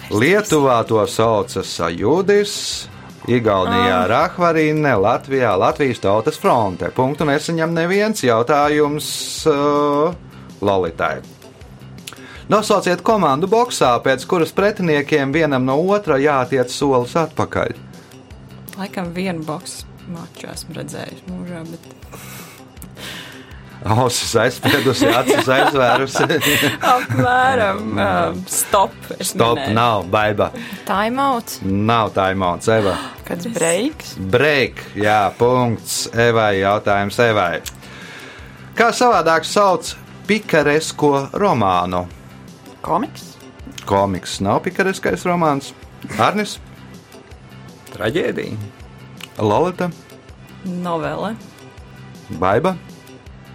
Lietuvā 0.09 0.81
to 0.89 0.99
sauca 1.07 1.61
Sajūdis, 1.63 2.53
Igaunijā 3.29 4.01
Rahvarīne, 4.09 4.95
Latvijā 4.97 5.53
Latvijas 5.59 6.01
Tautas 6.01 6.39
fronte. 6.41 6.89
Punktu 6.95 7.27
nesaņem 7.29 7.75
neviens 7.77 8.23
jautājums 8.25 9.09
uh, 9.47 10.09
Lolitai. 10.65 11.19
Nosauciet 12.49 13.03
komandu 13.05 13.45
boxā, 13.45 13.91
pēc 14.01 14.25
kuras 14.25 14.51
pretiniekiem 14.57 15.29
vienam 15.35 15.67
no 15.67 15.75
otra 15.93 16.17
jātiec 16.17 16.73
solis 16.73 17.13
atpakaļ. 17.19 17.75
Laikam 18.79 19.13
vienu 19.13 19.45
boxu 19.45 19.85
maču 20.09 20.49
esmu 20.49 20.79
redzējis 20.79 21.25
mūžā, 21.29 21.63
bet 21.69 21.95
Ausis 23.79 24.33
aizspiedusi, 24.35 25.07
acis 25.07 25.47
aizvērusi. 25.55 26.25
apmēram 26.95 27.79
um, 28.07 28.41
stop. 28.51 28.97
Stop, 29.21 29.55
minēju. 29.61 29.75
nav 29.77 30.09
baiba. 30.11 30.49
Taimauts. 30.89 31.61
Nav 31.63 32.11
taimauts, 32.17 32.67
Eva. 32.75 32.97
Kāds 33.29 33.47
breiks? 33.55 34.17
Break, 34.19 34.83
jā, 34.99 35.21
punkts 35.39 36.09
Evai. 36.11 36.57
Jautājums 36.59 37.21
Evai. 37.23 37.61
Kā 38.75 38.91
savādāk 38.95 39.47
sauc 39.47 39.93
pikaresko 40.27 41.29
romānu? 41.39 42.03
Komiks? 42.81 43.33
Komiks 43.85 44.39
nav 44.43 44.61
pikareskais 44.65 45.25
romāns. 45.27 45.73
Arnis, 46.19 46.57
Traģēdija. 47.93 48.55
Lolita, 49.39 49.89
Novele. 50.63 51.33
Baiba. 52.39 52.75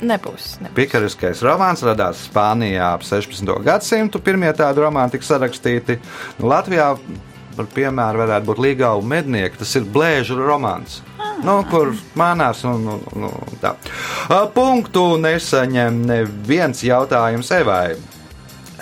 Nebūs. 0.04 0.56
nebūs. 0.60 0.74
Pikareskais 0.76 1.42
romāns 1.46 1.84
radās 1.86 2.24
Spānijā 2.26 2.94
ap 2.96 3.04
16. 3.06 3.46
gadsimtu. 3.64 4.20
Pirmie 4.24 4.50
tādi 4.56 4.82
romāni 4.82 5.14
tika 5.14 5.28
sarakstīti 5.28 6.00
Latvijā. 6.42 6.94
Par 7.54 7.68
piemēru 7.70 8.18
varētu 8.24 8.48
būt 8.48 8.60
Līgau 8.64 9.02
mednieki. 9.06 9.60
Tas 9.60 9.76
ir 9.78 9.84
blēžu 9.94 10.34
romāns. 10.40 10.98
nu, 11.46 11.60
kur 11.70 11.92
mānās 12.18 12.64
un, 12.66 12.88
un, 12.96 13.04
un, 13.14 13.28
un 13.30 13.60
tā. 13.62 13.76
Punktu 14.56 15.14
nesaņem 15.22 16.02
neviens 16.08 16.82
jautājums 16.82 17.52
Evai. 17.54 17.94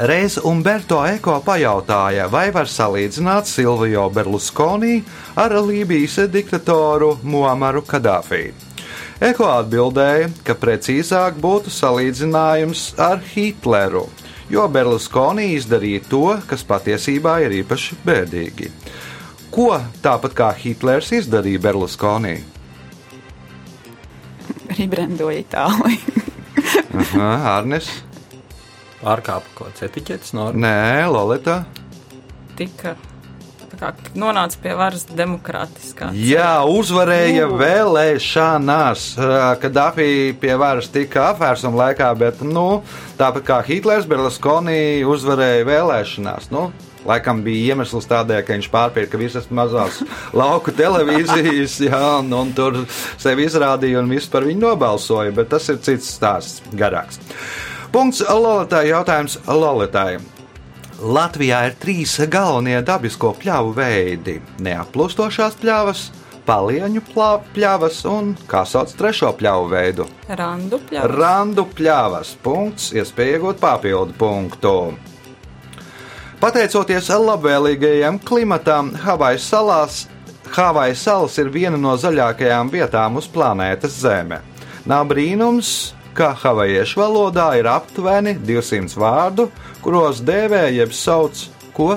Reiz 0.02 0.34
Umberto 0.42 0.96
Eko 1.06 1.36
pajautāja, 1.46 2.24
vai 2.26 2.48
var 2.50 2.66
salīdzināt 2.66 3.46
Silvio 3.46 4.08
Berlusconi 4.10 4.96
ar 5.38 5.54
Lībijas 5.62 6.16
diktatoru 6.26 7.12
Muamaru 7.22 7.84
Kadāfī. 7.86 8.48
Eko 9.22 9.46
atbildēja, 9.60 10.32
ka 10.42 10.58
precīzāk 10.58 11.38
būtu 11.38 11.70
salīdzinājums 11.70 12.84
ar 12.98 13.22
Hitleru, 13.30 14.08
jo 14.50 14.66
Berlusconi 14.66 15.52
izdarīja 15.54 16.02
to, 16.10 16.26
kas 16.50 16.66
patiesībā 16.66 17.38
ir 17.46 17.60
īpaši 17.62 18.02
bēdīgi. 18.02 18.74
Ko 19.54 19.70
tāpat 20.02 20.34
kā 20.34 20.50
Hitlers 20.64 21.14
izdarīja 21.14 21.62
Berlusconi? 21.62 22.40
Ribrendoja 24.74 25.44
Itāliju. 25.46 26.22
Aha, 26.90 27.36
Arnes? 27.60 28.00
Pārkāpa 29.02 29.56
kaut 29.56 29.72
kāds 29.72 29.86
etiķetes 29.88 30.36
normas. 30.38 30.62
Nē, 30.62 31.08
Lolita. 31.10 31.62
Tika 32.58 32.94
tā 33.72 33.78
kā 33.80 34.12
nonāca 34.18 34.60
pie 34.62 34.74
varas 34.78 35.06
demokrātiskā. 35.08 36.12
Jā, 36.14 36.62
uzvarēja 36.68 37.48
vēlēšanās, 37.50 39.08
kad 39.62 39.74
Dafī 39.74 40.08
pie 40.38 40.54
varas 40.60 40.90
tika 40.92 41.30
apvērsuma 41.32 41.86
laikā, 41.86 42.12
bet 42.20 42.44
nu, 42.46 42.82
tāpat 43.18 43.48
kā 43.48 43.58
Hitlers, 43.66 44.06
Berlusconi 44.10 45.02
uzvarēja 45.08 45.68
vēlēšanās. 45.68 46.50
Nu, 46.54 46.70
Laikam 47.02 47.40
bija 47.42 47.72
iemesls 47.72 48.06
tādēļ, 48.06 48.44
ka 48.46 48.54
viņš 48.54 48.68
pārpirka 48.70 49.18
visas 49.18 49.48
mazās 49.50 49.96
lauku 50.38 50.70
televīzijas, 50.78 51.80
jā, 51.88 52.02
un, 52.20 52.30
un 52.38 52.52
tur 52.54 52.84
sevi 53.18 53.48
izrādīja 53.48 53.98
un 53.98 54.12
viss 54.12 54.30
par 54.30 54.46
viņu 54.46 54.62
nobalsoja. 54.68 55.34
Bet 55.34 55.50
tas 55.50 55.66
ir 55.72 55.80
cits 55.82 56.12
stāsts, 56.14 56.62
garāks. 56.78 57.18
Punkts 57.92 58.22
Lolitai. 58.24 58.86
Jautājums 58.88 59.34
Lolitai. 59.46 60.16
Latvijā 61.02 61.58
ir 61.68 61.74
trīs 61.76 62.14
galvenie 62.30 62.78
dabisko 62.86 63.34
pļāvu 63.36 63.74
veidi- 63.76 64.38
neaplūstošās 64.64 65.58
pļavas, 65.60 66.06
palieņu 66.46 67.02
pļavas 67.52 67.98
un, 68.08 68.32
kā 68.48 68.64
sauc 68.64 68.94
trešo 68.96 69.34
pļāvu 69.36 69.68
veidu, 69.68 70.06
Randu 70.28 70.80
pļaujas. 70.88 71.16
randu 71.18 71.66
pļavas. 71.74 72.34
Punkts, 72.42 72.92
iespēja 72.92 73.38
iegūt 73.38 73.60
papildu 73.60 74.14
punktu. 74.16 74.94
Pateicoties 76.40 77.08
labvēlīgajam 77.08 78.18
klimatam, 78.24 78.94
Havaju 78.94 79.38
salās, 79.38 80.06
Havaju 80.50 80.94
salas 80.94 81.38
ir 81.38 81.50
viena 81.50 81.76
no 81.76 81.96
zaļākajām 81.96 82.70
vietām 82.70 83.16
uz 83.16 83.28
planētas 83.28 84.00
Zeme. 84.00 84.40
Nav 84.86 85.06
brīnums, 85.06 85.92
ka 86.14 86.32
havajiešu 86.42 87.00
valodā 87.00 87.48
ir 87.58 87.68
aptuveni 87.70 88.34
200 88.44 88.96
vārdu, 89.00 89.48
kuros 89.84 90.20
dēvē 90.24 90.66
jeb 90.76 90.92
sauc 90.96 91.46
ko? 91.76 91.94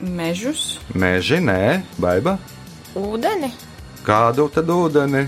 Mežus. 0.00 0.78
Meži, 0.96 1.38
nē, 1.44 1.82
baiba. 2.00 2.38
Ūdeni, 2.96 3.52
Kādu 4.06 4.48
tad 4.52 4.70
ūdeni? 4.72 5.26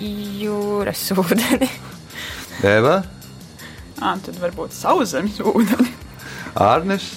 jūras 0.00 1.06
ūdeni. 1.14 1.68
Deva, 2.60 3.00
À, 4.00 4.14
tad 4.16 4.38
varbūt 4.40 4.72
sauszemes 4.72 5.36
ūdeni. 5.44 5.90
Arnis. 6.56 7.10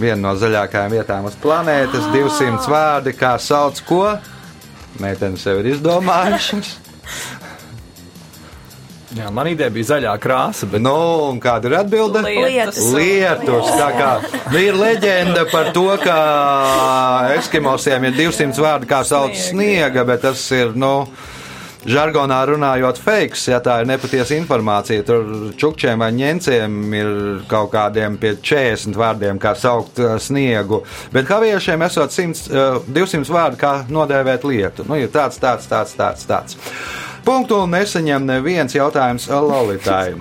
Viena 0.00 0.18
no 0.24 0.32
zaļākajām 0.38 0.90
vietām 0.96 1.26
uz 1.28 1.36
planētas, 1.38 2.08
200 2.10 2.66
vārdi, 2.70 3.12
kā 3.14 3.36
sauc 3.38 3.78
ko? 3.86 4.02
Meitenes 4.98 5.44
sev 5.46 5.60
ir 5.62 5.68
izdomājušas. 5.76 6.72
Jā, 9.10 9.26
man 9.34 9.48
ideja 9.50 9.72
bija 9.74 9.88
zaļā 9.88 10.12
krāsa, 10.22 10.68
bet 10.70 10.82
Nu, 10.84 10.94
un 11.32 11.40
kāda 11.42 11.66
ir 11.66 11.74
atbilde? 11.80 12.22
Lietus. 12.22 12.78
Lietus. 12.94 13.72
Tā 13.74 13.88
kā 13.96 14.10
nu, 14.52 14.60
ir 14.60 14.78
leģenda 14.78 15.48
par 15.50 15.72
to, 15.74 15.88
ka 15.98 16.14
eskimosiem 17.34 18.06
ir 18.06 18.14
200 18.20 18.62
vārdi, 18.62 18.90
kā 18.90 19.02
sauc 19.06 19.34
sniega, 19.34 20.06
bet 20.06 20.22
tas 20.28 20.44
ir, 20.54 20.70
nu, 20.78 21.08
žargonā 21.90 22.38
runājot, 22.52 23.02
fakes, 23.02 23.48
ja 23.50 23.58
tā 23.64 23.80
ir 23.82 23.90
nepatiesa 23.90 24.38
informācija. 24.38 25.02
Tur 25.08 25.50
čukčiem 25.58 26.06
vai 26.06 26.12
ņemciem 26.14 26.80
ir 27.00 27.12
kaut 27.50 27.74
kādiem 27.74 28.14
pie 28.20 28.36
40 28.38 28.94
vārdiem, 29.00 29.42
kā 29.42 29.56
saukt 29.58 29.98
uh, 29.98 30.16
sniegu. 30.22 30.84
Bet 31.10 31.26
kaviešiem 31.30 31.82
esot 31.88 32.14
100, 32.14 32.46
uh, 32.54 32.90
200 32.94 33.26
vārdi, 33.34 33.62
kā 33.66 33.76
nodēvēt 33.90 34.46
lietu. 34.46 34.86
Nu, 34.86 35.02
ir 35.02 35.10
tāds, 35.10 35.42
tāds, 35.42 35.66
tāds, 35.66 35.98
tāds. 35.98 36.28
tāds. 36.30 36.60
Punktu 37.24 37.62
nesaņem 37.68 38.26
neviens 38.26 38.74
jautājums 38.74 39.28
Lolitai. 39.28 40.14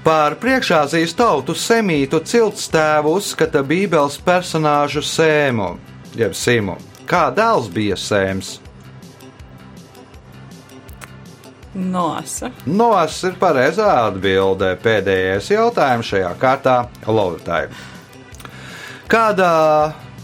Par 0.00 0.38
priekšāzijas 0.40 1.12
tautu 1.12 1.52
semītu 1.52 2.22
ciltstēvu 2.24 3.12
uzskata 3.18 3.60
Bībeles 3.60 4.16
personāžu 4.24 5.02
sēmu, 5.04 5.74
jeb 6.16 6.32
simu. 6.32 6.78
Kā 7.10 7.28
dēls 7.36 7.68
bija 7.74 7.98
sēms? 8.00 8.56
Nosa. 11.74 12.50
Nos 12.66 13.20
ir 13.28 13.36
pareizā 13.38 13.90
atbildē. 14.08 14.72
Pēdējais 14.82 15.52
jautājums 15.52 16.08
šajā 16.10 16.32
kārtā 16.40 16.76
Lolitai. 17.06 17.66
Kādā 19.10 19.54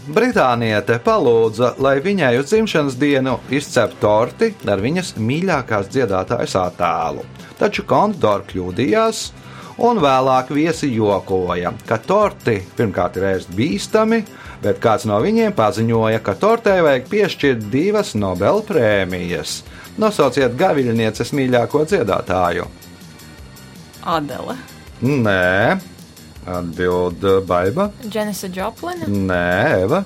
Britāniete 0.07 1.01
palūdza, 1.03 1.73
lai 1.83 1.97
viņai 1.99 2.37
uz 2.39 2.47
dzimšanas 2.47 2.95
dienu 2.95 3.33
izceptu 3.51 3.99
torti 3.99 4.47
ar 4.71 4.79
viņas 4.79 5.17
mīļākās 5.19 5.89
dziedātājas 5.91 6.53
attēlu. 6.61 7.25
Taču 7.59 7.83
kondori 7.89 8.47
kļūdījās, 8.53 9.19
un 9.83 9.99
vēlāk 9.99 10.53
viesi 10.55 10.93
jokoja, 10.95 11.73
ka 11.89 11.97
torti 11.99 12.55
pirmkārt 12.77 13.19
ir 13.19 13.27
ēst 13.33 13.51
bīstami, 13.57 14.21
bet 14.63 14.79
kāds 14.83 15.03
no 15.09 15.19
viņiem 15.23 15.51
paziņoja, 15.57 16.23
ka 16.23 16.37
tortei 16.39 16.79
vajag 16.85 17.11
piešķirt 17.11 17.67
divas 17.73 18.15
Nobel 18.15 18.63
prēmijas. 18.69 19.59
Nosauciet 19.99 20.55
gaviļnieces 20.55 21.35
mīļāko 21.35 21.83
dziedātāju. 21.89 22.71
Adele. 24.07 24.55
Nē, 25.03 25.75
atbild 26.47 27.25
Baiba. 27.47 27.89
Dženisa 28.07 28.49
Joplina. 28.53 29.07
Nē, 29.07 29.83
Eva. 29.83 30.03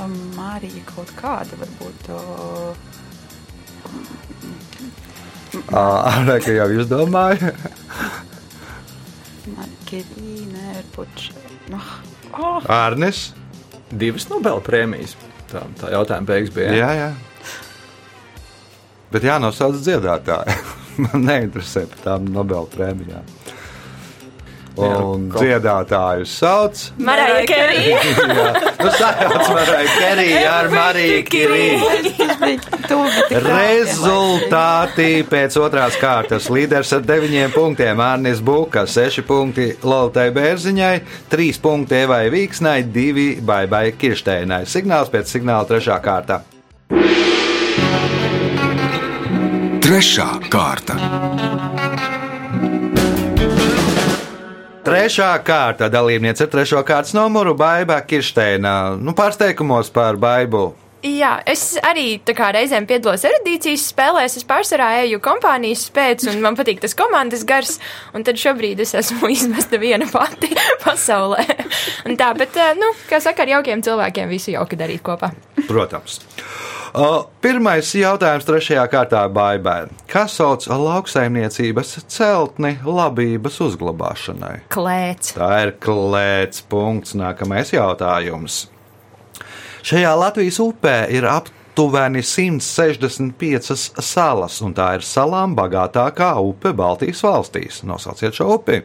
Um, 0.00 0.14
Mārija 0.36 0.82
kaut 0.88 1.10
kāda 1.18 1.58
varbūt. 1.60 2.08
Uh, 2.14 2.72
Ārā, 5.76 6.38
ka 6.44 6.54
jau 6.56 6.68
izdomāju. 6.78 7.52
Kirīna, 9.90 10.78
varbūt. 10.78 11.26
No, 11.72 11.80
oh, 12.38 12.64
Ārnis. 12.72 13.32
divas 13.90 14.28
Nobel 14.30 14.62
prēmijas. 14.64 15.16
Tā, 15.52 15.66
tā 15.76 15.90
jautājuma 15.92 16.30
beigas 16.30 16.54
bija. 16.56 16.72
Jā, 16.78 16.90
jā. 16.96 17.10
Bet 19.12 19.26
jānosauc 19.28 19.76
dziedātāji. 19.84 20.56
Man 21.04 21.26
neinteresē 21.28 21.84
par 21.90 22.00
tām 22.06 22.30
Nobel 22.32 22.64
prēmijām. 22.72 23.28
Un 24.72 24.86
Jā, 24.88 25.32
ko- 25.34 25.40
dziedātāju 25.42 26.24
sauc. 26.26 26.78
Marija 26.98 27.42
Kerija. 27.46 27.98
Nu 28.82 28.90
sajauc 28.90 29.50
Mariju 29.52 29.90
Keriju 29.98 30.46
ar 30.50 30.68
Mariju 30.72 31.18
Kiriju. 31.28 31.78
Rezultāti 33.44 35.10
pēc 35.28 35.56
otrās 35.60 35.98
kārtas. 36.00 36.48
Līderis 36.50 36.92
ar 36.96 37.04
deviņiem 37.06 37.52
punktiem 37.54 38.00
Arnis 38.02 38.40
Buka, 38.42 38.86
seši 38.88 39.22
punkti 39.28 39.68
Lolitai 39.84 40.30
Bērziņai, 40.34 40.94
trīs 41.30 41.60
punkti 41.62 42.00
Evai 42.02 42.24
Vīksnai, 42.32 42.80
divi 42.92 43.28
Baibai 43.44 43.92
Kirsteinai. 43.98 44.64
Signāls 44.66 45.12
pēc 45.12 45.30
signāla 45.36 45.68
trešā 45.68 46.00
kārta. 46.02 46.40
Trešā 49.82 50.28
kārta. 50.50 50.96
Trešā 54.92 55.30
kārta 55.40 55.86
dalībniece 55.88 56.44
ar 56.44 56.50
trešo 56.52 56.82
kārtas 56.84 57.14
numuru 57.16 57.54
Baiba 57.56 57.96
Kirsteina. 58.04 58.92
Nu, 59.00 59.14
pārsteigumos 59.16 59.88
par 59.88 60.18
Baibu. 60.20 60.66
Jā, 61.02 61.32
es 61.50 61.74
arī 61.82 62.20
kā 62.22 62.52
reizēm 62.54 62.84
piedalos 62.86 63.24
erudīcijas 63.26 63.88
spēlēs. 63.90 64.36
Es 64.38 64.46
pārsvarā 64.46 64.88
eju 65.02 65.18
kompānijas 65.22 65.88
pēc, 65.94 66.28
un 66.30 66.38
man 66.44 66.54
patīk 66.58 66.78
tas 66.84 66.94
komandas 66.98 67.42
gars. 67.48 67.80
Un 68.14 68.22
tad 68.26 68.38
šobrīd 68.38 68.78
es 68.84 68.94
esmu 69.00 69.30
izmesta 69.34 69.80
viena 69.82 70.06
pati 70.12 70.52
pasaulē. 70.84 71.42
Un 72.06 72.14
tā, 72.20 72.30
bet, 72.38 72.54
eh, 72.54 72.76
nu, 72.78 72.92
kā 73.10 73.18
saka, 73.22 73.42
ar 73.42 73.56
jaukiem 73.56 73.82
cilvēkiem 73.82 74.30
visu 74.30 74.54
jauki 74.54 74.78
darīt 74.78 75.02
kopā. 75.02 75.32
Protams. 75.66 76.20
O, 76.92 77.24
Pirmais 77.42 77.88
jautājums 77.96 78.44
trešajā 78.46 78.84
kārtā 78.92 79.22
Baibai. 79.32 79.88
Kas 80.12 80.36
sauc 80.38 80.68
lauksaimniecības 80.68 81.96
celtni 82.12 82.76
labības 82.84 83.56
uzglabāšanai? 83.64 84.68
Klēts. 84.70 85.34
Tā 85.34 85.50
ir 85.64 85.74
klēts 85.82 86.62
punkts. 86.70 87.16
Nākamais 87.18 87.72
jautājums. 87.74 88.66
Šajā 89.82 90.12
Latvijas 90.14 90.60
upē 90.62 90.96
ir 91.10 91.26
ap, 91.26 91.50
aptuveni 91.72 92.20
165 92.22 94.02
salas, 94.04 94.58
un 94.60 94.74
tā 94.76 94.90
ir 94.98 95.04
salām 95.08 95.54
bagātākā 95.56 96.34
upe 96.44 96.74
Baltijas 96.76 97.22
valstīs. 97.24 97.78
Nosauciet 97.88 98.36
šo 98.36 98.58
upi. 98.58 98.82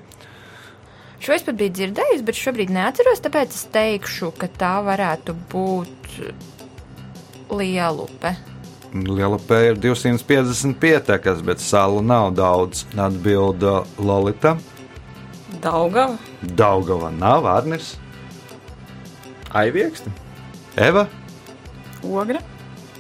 Šo 1.20 1.34
es 1.36 1.44
pat 1.44 1.58
biju 1.60 1.74
dzirdējusi, 1.76 2.24
bet 2.24 2.40
šobrīd 2.40 2.72
neatceros, 2.72 3.20
tāpēc 3.26 3.52
es 3.52 3.66
teikšu, 3.74 4.30
ka 4.40 4.48
tā 4.48 4.78
varētu 4.86 5.36
būt 5.52 6.16
lielupe. 7.52 8.32
Lielupē 8.96 9.60
ir 9.74 9.82
250 9.84 10.78
pietekas, 10.80 11.42
bet 11.44 11.60
salu 11.60 12.00
nav 12.00 12.30
daudz. 12.38 12.86
Atbilda 12.96 13.82
Lolita. 14.00 14.56
Daugava. 15.60 16.16
Daugava 16.40 17.12
nav 17.12 17.50
Arnis, 17.52 17.98
Aivieksti. 19.52 20.27
Eva. 20.78 21.08
Ogra. 22.06 22.40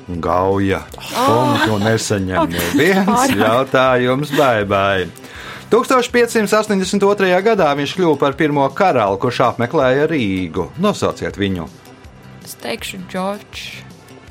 Gauja. 0.07 0.81
Punktu 0.97 1.77
nesaņem 1.83 2.49
neviens 2.49 3.33
jautājums, 3.37 4.31
baibai. 4.37 5.07
1582. 5.69 7.27
gadā 7.43 7.67
viņš 7.75 7.93
kļuva 7.97 8.15
par 8.21 8.37
pirmo 8.39 8.63
karali, 8.73 9.19
kurš 9.21 9.41
apmeklēja 9.49 10.07
Rīgu. 10.09 10.69
Nosauciet 10.81 11.37
viņu. 11.37 11.67
Es 12.47 12.55
teikšu, 12.63 13.03
Džordžs. 13.11 13.83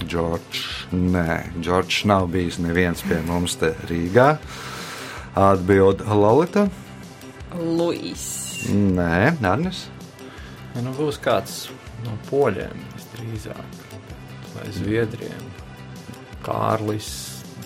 Džordžs. 0.02 0.64
Nē, 0.96 1.42
Džordžs 1.60 2.06
nav 2.08 2.26
bijis 2.32 2.58
neviens 2.58 3.04
pie 3.04 3.20
mums 3.28 3.58
te 3.60 3.74
Rīgā. 3.90 4.38
Atbild 5.36 6.02
Lolita. 6.08 6.66
Luīs. 7.54 8.26
Nē, 8.72 9.36
Arnis. 9.44 9.86
Ja 10.74 10.82
nu 10.84 10.96
būs 10.96 11.20
kāds 11.22 11.66
no 12.04 12.16
poļiem, 12.30 12.80
visdrīzāk, 13.16 13.76
vai 14.54 14.70
zviedriem. 14.74 15.52
Kārlis. 16.44 17.08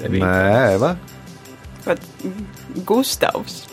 Nē. 0.00 0.96
Pat 1.84 2.00
Gustavs. 2.86 3.64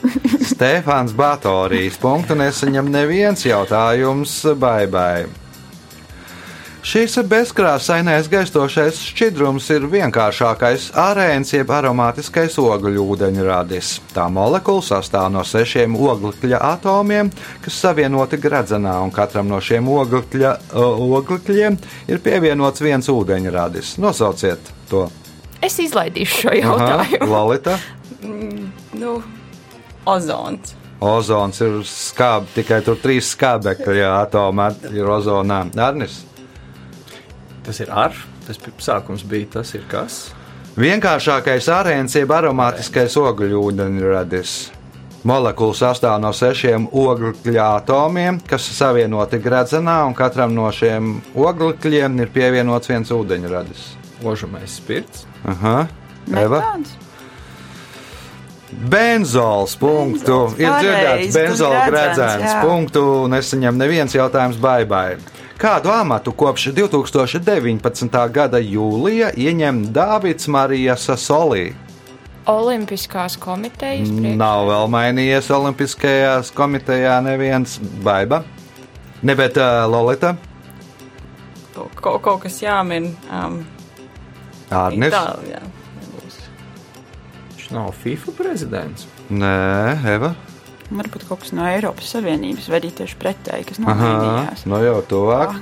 Stefāns 0.48 1.14
Batorijas. 1.16 1.98
Punktu 2.02 2.36
nesaņem 2.40 2.90
neviens 2.92 3.44
jautājums 3.46 4.42
baibai. 4.60 5.28
Šīs 6.88 7.18
bezkrāsainais 7.28 8.30
gaistošais 8.32 9.02
šķidrums 9.10 9.66
ir 9.76 9.90
vienkāršākais 9.92 10.86
arēns, 10.96 11.50
jeb 11.52 11.72
aromātiskais 11.76 12.54
ogļūdeņradis. 12.64 13.90
Tā 14.16 14.30
molekula 14.32 14.86
sastāv 14.88 15.26
no 15.34 15.42
sešiem 15.44 15.98
oglekļa 16.00 16.62
atomiem, 16.70 17.28
kas 17.66 17.82
savienoti 17.84 18.40
gredzenā, 18.40 18.94
un 19.04 19.12
katram 19.12 19.50
no 19.52 19.60
šiem 19.60 19.90
oglekļa, 19.92 20.54
oglekļiem 21.18 21.76
ir 22.08 22.24
pievienots 22.24 22.86
viens 22.86 23.12
ūdeņradis. 23.12 23.98
Nosauciet 24.00 24.72
to! 24.88 25.10
Es 25.60 25.76
izlaidīšu 25.84 26.40
šo 26.46 26.56
jautājumu. 26.56 27.30
Lalita. 27.34 27.76
Nu, 28.96 29.18
ozons. 30.08 30.72
Ozons 31.04 31.62
ir 31.68 31.82
skābi, 31.84 32.56
tikai 32.62 32.80
tur 32.88 32.96
trīs 33.04 33.36
skābekļa 33.36 34.16
atomi 34.22 34.72
ir 34.96 35.16
ozonā. 35.20 35.66
Arnis. 35.76 36.22
Tas 37.68 37.84
ir 37.84 37.92
ar. 37.92 38.16
Tas 38.48 38.60
sākums 38.80 39.26
bija 39.28 39.58
tas, 39.60 39.74
ir 39.76 39.84
kas. 39.92 40.30
Vienkāršākais 40.80 41.68
arēns 41.74 42.16
jeb 42.16 42.32
aromātiskais 42.32 43.18
ogļūdeņradis. 43.20 44.52
Molekula 45.28 45.76
sastāv 45.76 46.20
no 46.24 46.30
sešiem 46.32 46.86
oglekļa 46.96 47.66
atomiem, 47.82 48.38
kas 48.48 48.70
savienoti 48.78 49.42
gredzenā, 49.44 49.98
un 50.08 50.14
katram 50.16 50.54
no 50.56 50.70
šiem 50.72 51.18
oglekļiem 51.36 52.22
ir 52.24 52.32
pievienots 52.32 52.88
viens 52.94 53.12
ūdeņradis. 53.12 53.90
Ožamais 54.24 54.78
spirts. 54.80 55.26
Aha, 55.44 55.90
Eva. 56.32 56.62
Metāns. 56.62 56.96
Benzols 58.68 59.76
punktu. 59.80 60.38
Benzols, 60.54 60.60
Ir 60.62 60.74
dzirdēts, 60.78 61.36
benzola 61.36 61.84
gredzens, 61.88 62.56
punktu. 62.64 63.04
Nesaņem 63.32 63.80
neviens 63.80 64.16
jautājums 64.16 64.60
baibai. 64.62 65.18
Kādu 65.58 65.90
amatu 65.90 66.32
kopš 66.38 66.68
2019. 66.78 68.18
gada 68.34 68.60
jūlija 68.62 69.32
ieņem 69.34 69.88
Dāvids 69.94 70.46
Marijas 70.54 71.08
Sasolī? 71.10 71.72
Olimpiskās 72.48 73.36
komitejas 73.42 74.08
priekš. 74.08 74.38
Nav 74.40 74.68
vēl 74.70 74.92
mainījies 74.94 75.50
Olimpiskajās 75.58 76.54
komitejā 76.56 77.18
neviens 77.26 77.80
baiba. 78.06 78.44
Ne, 79.26 79.34
bet 79.36 79.58
uh, 79.58 79.88
Lolita, 79.90 80.36
Kaut, 81.78 82.22
kaut, 82.26 82.40
kas 82.42 82.58
jāmin. 82.62 83.12
Um, 83.30 83.60
Arnis. 84.74 85.14
tā, 85.14 85.38
jā. 85.46 85.62
Viņš 87.58 87.68
nav 87.76 87.92
FIFA 88.02 88.34
prezidents. 88.38 89.06
Nē, 89.30 89.52
Eva. 90.16 90.32
Varbūt 90.88 91.26
kaut 91.28 91.42
kas 91.44 91.52
no 91.52 91.66
Eiropas 91.68 92.14
Savienības, 92.16 92.70
vai 92.72 92.80
arī 92.80 92.94
tieši 92.96 93.18
pretēji, 93.20 93.66
kas 93.68 93.82
nomainījās. 93.84 94.64
nu 94.72 94.80
jau 94.86 95.02
tuvāk. 95.10 95.58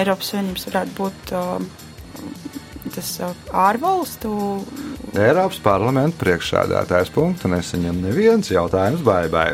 Eiropas 0.00 0.32
Savienības 0.32 0.64
varētu 0.70 0.96
būt 0.96 1.32
uh, 1.36 1.60
tas 2.94 3.10
uh, 3.20 3.36
ārvalstu. 3.66 4.32
Eiropas 5.12 5.60
parlamenta 5.64 6.22
priekšsādātājs 6.24 7.12
punktu 7.12 7.52
nesaņem 7.52 8.00
neviens 8.08 8.52
jautājums 8.52 9.04
baibai. 9.04 9.50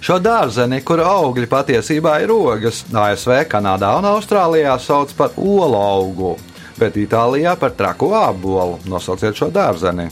Šo 0.00 0.16
dārzeni, 0.22 0.78
kura 0.86 1.10
augļi 1.10 1.50
patiesībā 1.50 2.14
ir 2.22 2.30
ogas, 2.32 2.86
ASV, 2.88 3.42
Kanādā 3.50 3.90
un 3.98 4.06
Austrālijā 4.08 4.78
sauc 4.80 5.12
par 5.18 5.34
olu 5.36 5.76
augu, 5.76 6.32
bet 6.78 6.96
Itālijā 6.96 7.52
par 7.60 7.74
traku 7.76 8.14
ābolu. 8.16 8.78
Nosauciet 8.88 9.36
šo 9.36 9.50
dārzeni. 9.52 10.08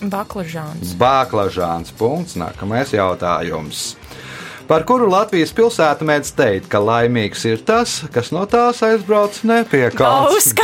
Baklažāns. 0.00 0.94
Bāklažāns. 1.00 1.92
Punkts. 1.96 2.36
Nākamais 2.40 2.94
jautājums. 2.96 3.94
Par 4.70 4.84
kuru 4.86 5.08
Latvijas 5.10 5.50
pilsētu 5.50 6.06
mēdz 6.06 6.28
teikt, 6.38 6.68
ka 6.70 6.78
laimīgs 6.78 7.40
ir 7.50 7.58
tas, 7.66 8.06
kas 8.14 8.28
no 8.30 8.44
tās 8.46 8.78
aizbrauc 8.86 9.34
nepiekāpts? 9.42 10.52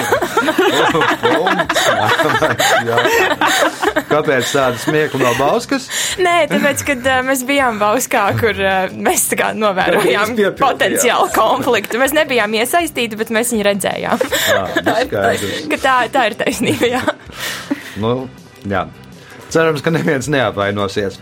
Kāpēc 4.13 4.53
tāda 4.55 4.79
smiekla 4.79 5.19
no 5.25 5.33
Bauskas? 5.41 5.89
Nē, 6.23 6.47
tāpēc, 6.53 6.85
kad 6.87 7.03
uh, 7.03 7.19
mēs 7.27 7.43
bijām 7.49 7.81
Bauskā, 7.83 8.29
kur 8.39 8.55
uh, 8.55 8.87
mēs 8.95 9.27
tā 9.33 9.41
kā 9.41 9.49
novērojām 9.59 10.39
potenciālu 10.61 11.27
konfliktu. 11.35 11.99
Mēs 11.99 12.15
nebijām 12.15 12.55
iesaistīti, 12.61 13.19
bet 13.19 13.35
mēs 13.35 13.51
viņu 13.57 13.67
redzējām. 13.73 14.23
Jā, 14.53 14.63
skaidrs. 15.09 15.67
Ka 15.75 15.81
tā, 15.83 15.97
tā 16.15 16.29
ir 16.31 16.39
taisnība. 16.45 16.93
Jā. 16.95 17.03
Nu, 17.99 18.15
jā. 18.71 18.87
Cerams, 19.53 19.83
ka 19.85 19.91
neviens 19.95 20.27
neapvainosies. 20.33 21.21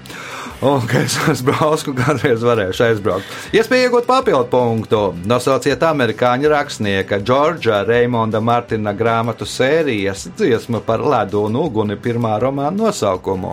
Un 0.64 0.86
ka 0.88 1.02
es 1.04 1.16
uz 1.28 1.42
Bausku 1.44 1.92
kādreiz 1.96 2.40
varēšu 2.46 2.84
aizbraukt. 2.86 3.26
Iespēja 3.52 3.88
iegūt 3.90 4.06
papildu 4.08 4.46
punktu. 4.52 5.00
Nosauciet 5.28 5.82
amerikāņu 5.84 6.48
rakstnieka 6.52 7.18
Džordža 7.20 7.82
Reimonda 7.84 8.40
Martina 8.40 8.94
grāmatu 8.96 9.44
sērijas 9.44 10.28
dziesmu 10.38 10.80
par 10.86 11.04
ledu 11.04 11.42
un 11.50 11.58
uguni 11.60 11.98
pirmā 12.00 12.38
romāna 12.40 12.72
nosaukumu. 12.86 13.52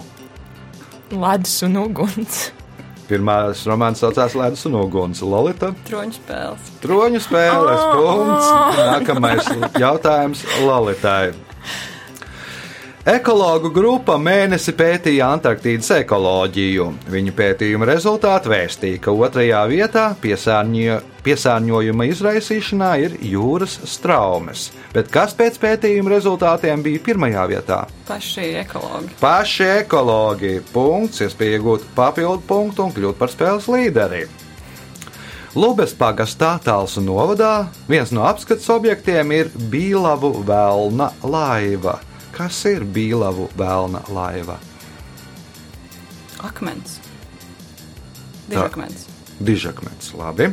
Ledus 1.11 1.57
un 1.67 1.75
uguns. 1.83 2.39
Pirmās 3.11 3.65
romāns 3.67 3.99
saucās 3.99 4.37
Ledus 4.39 4.63
un 4.69 4.77
Uguns. 4.79 5.19
Lolita, 5.19 5.73
Troņu 5.89 6.15
spēles. 6.15 6.69
troņu 6.79 7.19
spēles 7.19 7.81
punkts. 7.91 8.51
Nākamais 8.79 9.49
jautājums 9.75 10.45
Lolitai. 10.63 11.33
Ekologu 13.01 13.71
grupa 13.73 14.13
mēnesi 14.21 14.75
pētīja 14.77 15.31
Antarktīdas 15.33 15.87
ekoloģiju. 15.95 16.83
Viņu 17.09 17.31
pētījuma 17.33 17.87
rezultāti 17.89 18.51
vēstīja, 18.51 18.99
ka 19.01 19.15
otrajā 19.17 19.61
vietā 19.71 20.03
piesārņo, 20.21 20.99
piesārņojuma 21.25 22.05
izraisīšanā 22.11 22.89
ir 23.01 23.15
jūras 23.25 23.79
straumes. 23.89 24.67
Bet 24.93 25.09
kas 25.09 25.33
pēc 25.33 25.57
pētījuma 25.63 26.13
rezultātiem 26.13 26.83
bija 26.85 27.01
pirmajā 27.07 27.47
vietā? 27.49 27.79
Paši 28.05 28.45
ekologi. 28.61 29.17
Paši 29.23 29.67
ekologi. 29.79 30.53
Punkts, 30.69 31.23
iespēja 31.25 31.57
iegūt 31.57 31.89
papildu 31.97 32.45
punktu 32.53 32.85
un 32.85 32.93
kļūt 32.93 33.17
par 33.17 33.33
spēles 33.33 33.65
līderi. 33.65 34.27
Lubes 35.57 35.97
pagastā 35.97 36.53
Tālsu 36.61 37.01
novadā 37.01 37.65
viens 37.89 38.13
no 38.13 38.29
apskates 38.29 38.69
objektiem 38.69 39.33
ir 39.41 39.51
Bīlavu 39.73 40.35
vēlna 40.45 41.09
laiva. 41.25 41.97
Kas 42.35 42.63
ir 42.69 42.85
Bīlavu 42.87 43.49
vēlna 43.59 44.03
laiva? 44.11 44.57
Akmens. 46.41 46.99
Tā. 47.01 48.55
Dižakmens. 48.55 49.07
Dižakmens, 49.41 50.13
labi. 50.17 50.51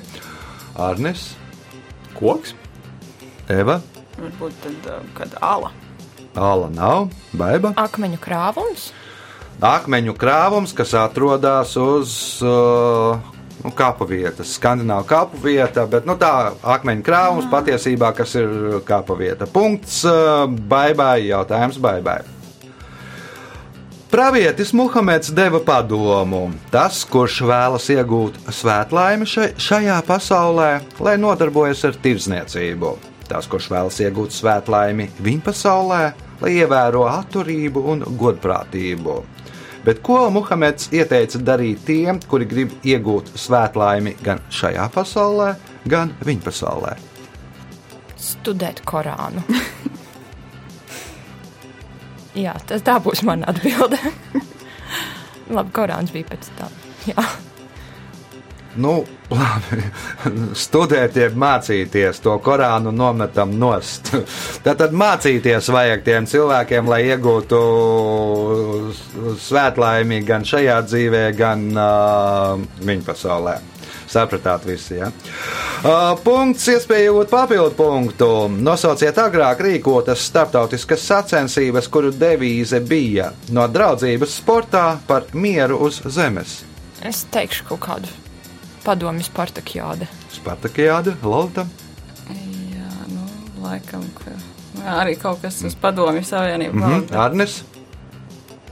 Arnis, 0.78 1.30
Koks. 2.18 2.54
Eva, 3.48 3.78
Varbūt 4.18 4.54
tad 4.64 4.86
uh, 4.90 5.02
kad 5.14 5.34
ala. 5.44 5.70
Ala 6.34 6.68
nav, 6.74 7.08
Baiba. 7.38 7.70
Akmeņu 7.78 8.18
krāvums. 8.22 8.88
Akmeņu 9.62 10.14
krāvums, 10.18 10.74
kas 10.74 10.94
atrodas 10.98 11.76
uz 11.78 12.12
uh, 12.42 13.22
nu, 13.64 13.72
kapu 13.74 14.06
vietas, 14.08 14.54
skandināvu 14.58 15.06
kapu 15.08 15.42
vieta, 15.42 15.86
bet 15.90 16.06
nu, 16.08 16.16
tā 16.20 16.54
akmeņu 16.76 17.04
krāvums 17.06 17.50
patiesībā, 17.52 18.12
kas 18.16 18.34
ir 18.38 18.80
kapu 18.88 19.18
vieta. 19.18 19.48
Punkts, 19.50 20.02
baibai, 20.70 21.28
jautājums 21.28 21.80
baibai. 21.82 22.20
Pravietis 24.08 24.72
Muhameds 24.72 25.28
deva 25.36 25.58
padomu. 25.60 26.46
Tas, 26.72 27.02
kurš 27.04 27.42
vēlas 27.44 27.90
iegūt 27.92 28.38
svētlaimi 28.56 29.28
šajā 29.28 29.98
pasaulē, 30.08 30.70
lai 31.04 31.18
nodarbojas 31.20 31.84
ar 31.84 31.98
tirdzniecību. 32.06 32.94
Tas, 33.28 33.44
kurš 33.52 33.68
vēlas 33.68 34.00
iegūt 34.00 34.32
svētlaimi 34.32 35.10
viņa 35.20 35.44
pasaulē, 35.44 36.00
lai 36.40 36.54
ievēro 36.56 37.04
atturību 37.10 37.84
un 37.92 38.06
godprātību. 38.22 39.18
Bet 39.86 40.02
ko 40.04 40.30
Muhameds 40.34 40.90
ieteica 40.94 41.38
darīt 41.42 41.84
tiem, 41.86 42.18
kuri 42.28 42.46
grib 42.50 42.70
iegūt 42.86 43.32
svētlaimi 43.38 44.16
gan 44.24 44.38
šajā 44.52 44.88
pasaulē, 44.94 45.54
gan 45.88 46.12
viņa 46.26 46.42
pasaulē? 46.44 46.96
Studēt 48.18 48.82
Korānu. 48.88 49.42
Jā, 52.44 52.54
tas 52.68 52.82
tā 52.86 52.98
būs 53.02 53.22
mana 53.26 53.48
atbilde. 53.50 53.98
Labi, 55.54 55.70
Korāns 55.74 56.12
bija 56.14 56.28
pēc 56.28 56.50
tam. 56.58 56.72
Jā. 57.08 57.24
Nu, 58.78 59.00
labi, 59.34 59.82
studēt, 60.56 61.16
jeb 61.18 61.34
mācīties 61.38 62.20
to 62.22 62.36
Korānu 62.44 62.92
nometam 62.94 63.56
nost. 63.58 64.12
Tad, 64.64 64.78
tad 64.78 64.94
mācīties 64.94 65.70
vajag 65.74 66.04
tiem 66.06 66.28
cilvēkiem, 66.30 66.90
lai 66.90 67.00
iegūtu 67.08 67.58
svētlaimi 69.42 70.20
gan 70.26 70.46
šajā 70.46 70.76
dzīvē, 70.86 71.24
gan 71.38 71.64
uh, 71.74 72.62
viņa 72.84 73.06
pasaulē. 73.06 73.56
Sapratāt, 74.08 74.64
visi. 74.64 74.96
Ja? 74.96 75.10
Uh, 75.82 76.14
punkts, 76.24 76.64
iespēja 76.72 77.10
iegūt 77.10 77.32
papildu 77.32 77.74
punktu. 77.76 78.30
Nosauciet 78.62 79.18
agrāk 79.20 79.60
rīkotas 79.66 80.22
starptautiskas 80.30 81.04
sacensības, 81.10 81.90
kuru 81.92 82.14
devīze 82.14 82.80
bija 82.80 83.32
no 83.52 83.66
draudzības 83.68 84.38
sportā 84.38 84.86
par 85.10 85.28
mieru 85.34 85.82
uz 85.90 86.00
zemes. 86.14 86.62
Es 87.04 87.26
teikšu 87.34 87.68
kaut 87.68 87.84
kādu 87.84 88.16
padomju 88.84 89.26
Spartakijāde. 89.26 90.08
Spartakijāde, 90.32 91.16
Lorita. 91.22 91.66
Jā, 92.28 92.92
nu, 93.12 93.26
laikam, 93.64 94.04
ka 94.18 94.36
arī 94.98 95.16
kaut 95.20 95.42
kas 95.42 95.60
uz 95.66 95.76
padomju 95.78 96.24
savienību. 96.24 96.74
Mm 96.74 96.82
-hmm. 96.82 97.18
Arnes? 97.18 97.62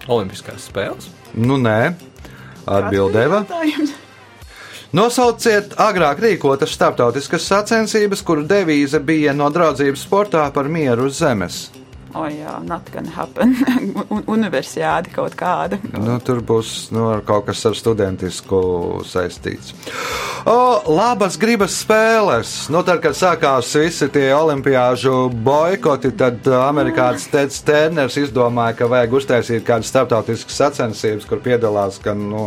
Olimpiskās 0.09 0.69
spēles? 0.71 1.09
Nu, 1.35 1.57
nē. 1.57 1.95
Atbildēja. 2.67 3.45
Nosauciet 4.93 5.75
agrāk 5.77 6.21
rīkotas 6.23 6.73
starptautiskas 6.73 7.47
sacensības, 7.47 8.23
kuru 8.23 8.43
devīze 8.43 9.01
bija 9.01 9.33
no 9.33 9.51
draudzības 9.51 10.07
sportā 10.09 10.51
par 10.53 10.69
mieru 10.69 11.05
uz 11.11 11.19
zemes. 11.19 11.71
Oh, 12.17 12.25
jā, 12.33 12.55
not 12.65 12.89
gonna 12.93 13.13
happen. 13.13 13.53
Un, 14.13 14.23
universiādi 14.39 15.13
kaut 15.13 15.35
kāda. 15.37 15.77
Nu, 15.93 16.17
tur 16.25 16.41
būs 16.41 16.89
nu, 16.95 17.05
kaut 17.29 17.45
kas 17.51 17.61
ar 17.69 17.77
studentisku 17.77 18.61
saistīts. 19.05 19.75
O, 20.49 20.57
labas 20.89 21.37
gribas 21.41 21.77
spēles. 21.83 22.55
Nu, 22.73 22.81
tad, 22.87 23.03
kad 23.05 23.19
sākās 23.19 23.75
visi 23.77 24.09
tie 24.15 24.31
olimpiāžu 24.33 25.27
boikoti, 25.45 26.15
tad 26.17 26.49
amerikānis 26.57 27.29
Teds 27.33 27.61
Terners 27.67 28.17
izdomāja, 28.23 28.79
ka 28.81 28.91
vajag 28.95 29.21
uztaisīt 29.21 29.67
kādas 29.69 29.93
starptautiskas 29.93 30.61
sacensības, 30.65 31.29
kur 31.29 31.45
piedalās 31.45 32.01
gan, 32.05 32.23
nu, 32.33 32.47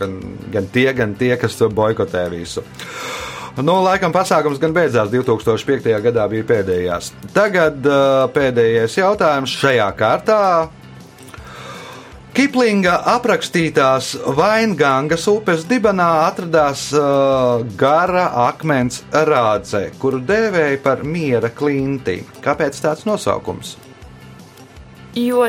gan, 0.00 0.16
gan 0.54 0.72
tie, 0.72 0.88
gan 0.96 1.12
tie, 1.18 1.34
kas 1.40 1.60
to 1.60 1.68
boikotē 1.68 2.28
visu. 2.32 2.64
Nu, 3.58 3.80
laikam 3.82 4.12
pasākums 4.14 4.60
gan 4.62 4.70
beidzās 4.70 5.08
2005. 5.10 5.88
gadā, 6.04 6.28
bija 6.30 6.46
pēdējās. 6.46 7.10
Tagad 7.34 7.86
uh, 7.90 8.26
pēdējais 8.30 8.98
jautājums 9.00 9.54
šajā 9.58 9.88
kārtā. 9.98 10.42
Kiplinga 12.38 12.92
aprakstītās 13.16 14.12
Vaingangas 14.38 15.24
upes 15.26 15.64
dibenā 15.66 16.06
atradās 16.28 16.84
uh, 16.94 17.64
gara 17.80 18.28
akmens 18.44 19.00
rādze, 19.10 19.88
kuru 19.98 20.20
dēvēja 20.22 20.78
par 20.84 21.02
miera 21.02 21.50
klinti. 21.50 22.20
Kāpēc 22.44 22.78
tāds 22.84 23.08
nosaukums? 23.08 23.74
Jo 25.18 25.48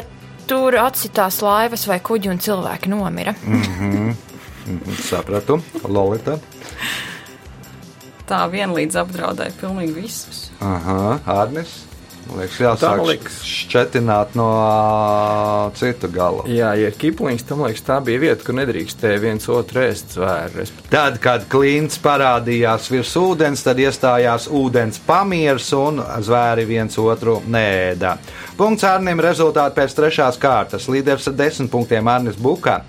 tur 0.50 0.80
atsitās 0.82 1.44
laivas 1.46 1.86
vai 1.86 2.00
kuģi 2.02 2.34
un 2.34 2.42
cilvēki 2.42 2.90
nomira. 2.90 3.36
Mm 3.46 3.62
-hmm. 3.62 4.98
Sapratu, 4.98 5.62
Lolita 5.86 6.40
tā 8.30 8.46
vienlīdz 8.52 9.02
apdraudēja 9.04 9.58
pilnīgi 9.60 9.96
visus. 10.04 10.48
Aha, 10.64 11.20
Arnis. 11.40 11.80
Liekas, 12.30 12.58
jāsāk 12.62 13.00
liekas. 13.08 13.38
šķetināt 13.42 14.36
no 14.38 14.48
uh, 14.54 15.72
citu 15.78 16.12
gala. 16.14 16.44
Jā, 16.52 16.76
ja 16.78 16.92
ir 16.92 16.98
kiplings, 17.00 17.46
tam 17.48 17.64
liekas, 17.66 17.82
tā 17.88 17.98
bija 18.06 18.22
vieta, 18.22 18.46
kur 18.46 18.58
nedrīkstēja 18.60 19.22
viens 19.24 19.50
otru 19.50 19.82
ēst 19.88 20.14
zvēru. 20.18 20.68
Tad, 20.92 21.18
kad 21.24 21.48
klints 21.50 21.98
parādījās 22.04 22.90
virs 22.94 23.16
ūdens, 23.18 23.64
tad 23.66 23.82
iestājās 23.82 24.46
ūdens 24.54 25.02
pamieris 25.08 25.72
un 25.78 26.04
zvēri 26.26 26.68
viens 26.70 27.00
otru 27.02 27.40
nēda. 27.50 28.18
Punkts 28.60 28.86
Arnim 28.86 29.22
rezultāti 29.24 29.80
pēc 29.80 29.98
trešās 29.98 30.38
kārtas. 30.42 30.90
Līderis 30.92 31.32
ar 31.32 31.40
desmit 31.40 31.74
punktiem 31.74 32.14
Arnis 32.14 32.38
Bukā. 32.38 32.84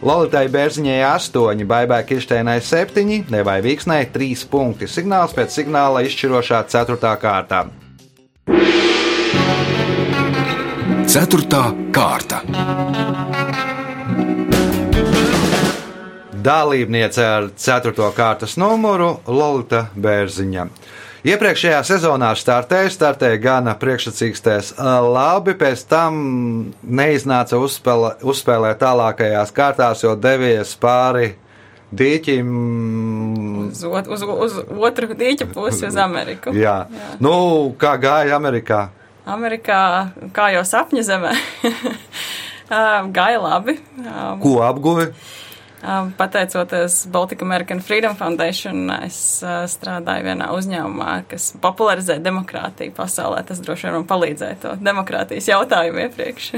Lolitai 0.00 0.46
Bērziņai 0.48 1.02
8, 1.04 1.66
Baibai 1.68 1.98
Kirsteinai 2.08 2.60
7, 2.64 3.26
Nevai 3.28 3.58
Vīksnai 3.60 4.06
3 4.14 4.46
punkti. 4.48 4.86
Signāls 4.88 5.34
pēc 5.36 5.52
signāla 5.52 6.00
izšķirošā 6.08 6.62
4. 6.72 6.96
kārtā. 7.20 7.66
4. 11.04 11.60
kārta. 11.92 12.40
Dalībniece 16.32 17.26
ar 17.26 17.50
4. 17.60 17.92
kārtas 18.16 18.56
numuru 18.56 19.10
Lolita 19.28 19.90
Bērziņa. 20.00 20.64
Iepriekšējā 21.20 21.82
sezonā 21.84 22.30
startēja, 22.38 22.88
startēja 22.94 23.36
gana 23.42 23.74
priekšsacīkstēs 23.76 24.70
labi, 24.80 25.52
pēc 25.60 25.82
tam 25.90 26.14
neiznāca 26.80 27.58
uzspēlē, 27.60 28.14
uzspēlēt 28.24 28.80
tālākajās 28.80 29.52
kārtās, 29.52 30.00
jo 30.06 30.14
devies 30.16 30.72
pāri 30.80 31.34
dīķim. 31.92 32.54
Uz, 33.66 33.82
ot, 33.84 34.08
uz, 34.08 34.24
uz 34.24 34.56
otru 34.80 35.10
dīķa 35.12 35.50
pusi, 35.52 35.84
uz 35.90 35.98
Ameriku. 36.00 36.54
Jā. 36.64 36.78
Jā. 36.88 37.10
Nu, 37.20 37.34
kā 37.76 37.98
gāja 38.00 38.38
Amerikā? 38.40 38.86
Amerikā, 39.28 39.82
kā 40.32 40.48
jau 40.54 40.64
sapņa 40.64 41.04
zemē, 41.04 41.34
gāja 43.18 43.44
labi. 43.44 43.76
Ko 44.40 44.56
apguvi? 44.64 45.10
Pateicoties 45.80 47.06
Baltic 47.08 47.42
American 47.42 47.80
Freedom 47.80 48.16
Foundation, 48.16 48.90
es 49.06 49.16
strādāju 49.72 50.26
vienā 50.26 50.50
uzņēmumā, 50.52 51.14
kas 51.30 51.50
popularizē 51.62 52.18
demokrātiju 52.20 52.92
pasaulē. 52.96 53.40
Tas 53.48 53.62
droši 53.64 53.88
vien 53.88 53.96
man 53.96 54.06
palīdzēja 54.10 54.58
to 54.60 54.74
demokrātijas 54.84 55.48
jautājumu 55.48 56.04
iepriekš 56.04 56.52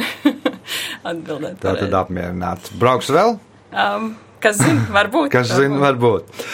atbildēt. 1.12 1.62
Tā 1.62 1.76
tad 1.84 1.96
apmierināts. 2.02 2.74
Brauks 2.82 3.12
vēl? 3.14 3.38
Um, 3.70 4.12
Kas 4.42 4.58
zina, 4.58 4.82
varbūt. 4.90 5.28
Kas 5.30 5.52
zina, 5.54 5.78
varbūt. 5.78 6.44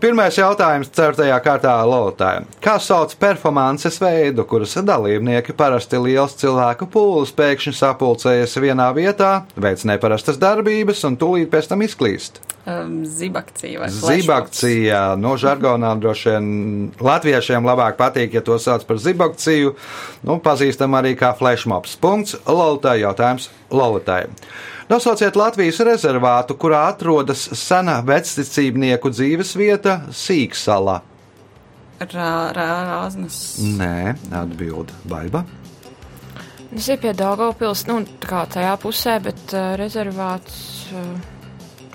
Pirmais 0.00 0.38
jautājums 0.40 0.88
ceturtajā 0.88 1.36
kārtā 1.44 1.74
Lotājai. 1.84 2.46
Kā 2.64 2.78
sauc 2.80 3.12
performances 3.20 4.00
veidu, 4.00 4.46
kuras 4.48 4.72
dalībnieki 4.88 5.52
parasti 5.56 6.00
liels 6.00 6.38
cilvēku 6.40 6.88
pūlis 6.88 7.34
pēkšņi 7.36 7.76
sapulcējas 7.76 8.56
vienā 8.64 8.88
vietā, 8.96 9.34
veic 9.60 9.84
neparastas 9.84 10.40
darbības 10.40 11.04
un 11.10 11.20
tūlīt 11.20 11.52
pēc 11.52 11.68
tam 11.74 11.84
izklīst? 11.84 12.40
Um, 12.66 13.06
zibakcija 13.06 13.86
zibakcija. 13.88 14.98
No 15.16 15.32
žargonā 15.40 15.94
droši 15.96 16.28
vien 16.28 16.48
latviešiem 17.00 17.64
labāk 17.64 17.96
patīk, 17.96 18.34
ja 18.36 18.42
to 18.44 18.58
sauc 18.60 18.84
par 18.84 19.00
zibakciju. 19.00 19.72
Nu, 20.28 20.36
pazīstam 20.44 20.92
arī 20.98 21.14
kā 21.16 21.32
flashmobs. 21.38 21.96
Punkts. 21.96 22.36
Lolitai 22.44 22.98
jautājums 23.00 23.48
Lolitai. 23.72 24.26
Nosauciet 24.92 25.38
Latvijas 25.40 25.80
rezervātu, 25.86 26.58
kurā 26.60 26.82
atrodas 26.90 27.46
sena 27.56 28.00
vecticībnieku 28.04 29.08
dzīves 29.08 29.54
vieta 29.56 29.96
Sīksala. 30.12 31.00
Rāznas. 32.00 33.40
Nē, 33.80 34.18
atbild 34.36 34.92
Baiba. 35.08 35.46
Tas 36.70 36.92
ir 36.92 37.00
pie 37.00 37.16
Daugavpils, 37.16 37.88
nu, 37.88 38.02
tā 38.20 38.28
kā 38.30 38.46
tajā 38.52 38.76
pusē, 38.82 39.16
bet 39.24 39.56
uh, 39.56 39.72
rezervāts. 39.80 40.90
Uh, 40.92 41.39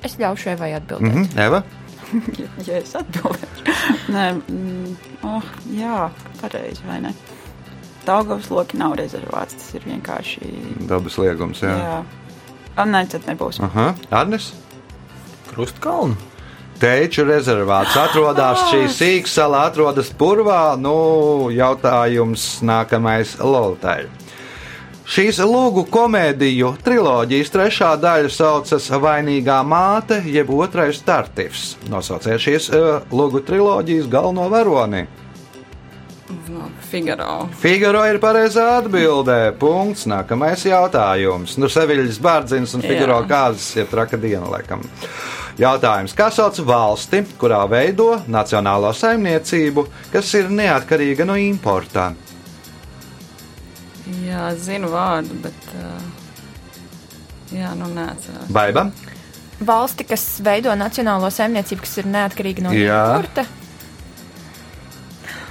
es 0.06 0.18
ļaušu 0.22 0.54
Evai 0.56 0.74
atbildēt. 0.78 1.14
Mm 1.14 1.24
-hmm, 1.24 1.40
Eva? 1.48 1.64
ja, 2.40 2.50
ja 2.68 2.82
es 2.82 2.96
atbildēšu. 2.96 3.78
Nē, 4.14 4.26
mm, 4.34 4.98
oh, 5.24 5.50
jā, 5.76 6.10
pareizi, 6.42 6.84
vai 6.88 7.02
ne? 7.02 7.14
Daugavas 8.06 8.52
loki 8.54 8.78
nav 8.78 8.94
rezervāts, 9.00 9.58
tas 9.58 9.74
ir 9.74 9.88
vienkārši. 9.88 10.52
Dabas 10.90 11.18
liegums, 11.18 11.64
jā. 11.66 11.74
jā. 11.82 12.86
Nē, 12.86 13.06
tad 13.10 13.26
nebūs. 13.26 13.62
Aha, 13.66 13.94
Arnes? 14.12 14.54
Krustkalnu. 15.50 16.16
Teču 16.76 17.24
rezervāts 17.24 17.96
atrodas 17.96 18.66
šī 18.68 18.82
sīksala, 18.92 19.62
atrodas 19.70 20.10
purvā. 20.12 20.76
Nu, 20.76 21.48
jautājums 21.56 22.60
nākamais 22.68 23.38
Lolitai. 23.40 24.10
Šīs 25.06 25.38
lūgu 25.46 25.84
komēdiju 25.94 26.72
triloģijas 26.82 27.52
trešā 27.54 27.92
daļa 28.02 28.32
saucas 28.34 28.88
Vainīgā 28.90 29.60
māte, 29.62 30.18
jeb 30.26 30.50
otrais 30.50 30.98
startifs. 30.98 31.76
Nosauciet 31.94 32.42
šīs 32.42 32.72
uh, 32.74 33.06
lūgu 33.14 33.44
triloģijas 33.46 34.10
galveno 34.10 34.48
varoni. 34.50 35.04
Figaro. 36.90 37.46
Figaro 37.62 38.02
ir 38.10 38.18
pareizā 38.24 38.66
atbildē. 38.80 39.54
Punkts. 39.62 40.08
Nākamais 40.10 40.66
jautājums. 40.66 41.54
Nu, 41.62 41.70
Seviļas 41.70 42.18
bārdziņas 42.26 42.76
un 42.80 42.86
Figaro 42.90 43.22
kāzas 43.30 43.70
ir 43.78 43.90
traka 43.92 44.18
diena, 44.18 44.50
laikam. 44.50 44.82
Jautājums. 45.62 46.18
Kā 46.18 46.32
sauc 46.34 46.58
valsti, 46.66 47.22
kurā 47.38 47.62
veido 47.70 48.16
nacionālo 48.26 48.90
saimniecību, 48.90 49.86
kas 50.12 50.34
ir 50.42 50.50
neatkarīga 50.50 51.30
no 51.30 51.38
importa? 51.40 52.16
Jā, 54.26 54.48
zinu 54.62 54.92
vārdu, 54.94 55.34
bet. 55.42 55.68
Uh, 55.74 56.02
jā, 57.56 57.72
nu 57.78 57.88
neatceros. 57.94 58.50
Baiba? 58.54 58.90
Valsti, 59.66 60.04
kas 60.06 60.24
veido 60.44 60.74
nacionālo 60.78 61.30
saimniecību, 61.32 61.82
kas 61.86 61.98
ir 62.02 62.10
neatkarīga 62.12 62.66
no 62.66 62.74
Jā. 62.76 63.00
importa. 63.16 63.46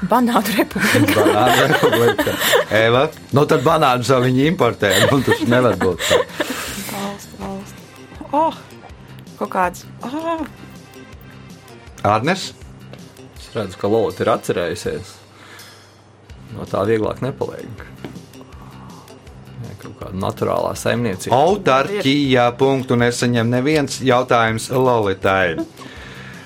Banānu 0.05 0.53
republika. 0.59 1.23
Banāna 1.25 1.69
republika. 1.71 2.35
Eva? 2.77 3.07
Nu, 3.33 3.47
tad 3.49 3.65
banānus 3.65 4.11
jau 4.13 4.21
viņi 4.23 4.45
importē. 4.53 4.91
Nu, 5.11 5.23
tas 5.25 5.41
nevar 5.49 5.79
būt. 5.81 6.05
tā. 6.05 6.21
Valsts, 6.93 7.33
valsts. 7.41 8.29
Oh, 8.35 8.61
kaut 9.41 9.51
kāds. 9.55 9.87
Oh, 10.05 10.45
Arnes? 12.05 12.51
Es 13.41 13.49
redzu, 13.57 13.81
ka 13.81 13.89
Lorija 13.89 14.27
ir 14.27 14.33
atcerējusies. 14.35 15.15
No 16.53 16.69
tā 16.69 16.85
vieglāk 16.87 17.25
nepaliek. 17.25 17.87
Kaut 19.85 19.97
kāda 20.01 20.17
naturālā 20.17 20.73
saimniecība. 20.79 21.37
Autarkijā 21.37 22.47
punktu 22.57 22.97
nesaņem 22.97 23.51
neviens 23.53 24.01
jautājums 24.05 24.71
Lolitai. 24.73 25.59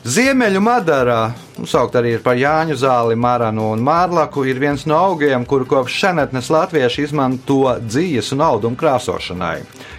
Ziemeļu 0.09 0.61
Madarā, 0.65 1.35
saukt 1.69 1.97
arī 1.99 2.15
par 2.23 2.39
Jāņu 2.39 2.77
zāli, 2.81 3.17
Maranu 3.19 3.67
un 3.75 3.83
Mārlaku, 3.85 4.47
ir 4.49 4.61
viens 4.63 4.87
no 4.89 4.97
augiem, 5.11 5.45
kuru 5.45 5.67
kopš 5.69 5.99
senatnes 6.01 6.49
latvieši 6.55 7.05
izmanto 7.09 7.75
dzīves 7.83 8.33
un 8.33 8.45
audumu 8.47 8.79
krāsošanai. 8.79 9.59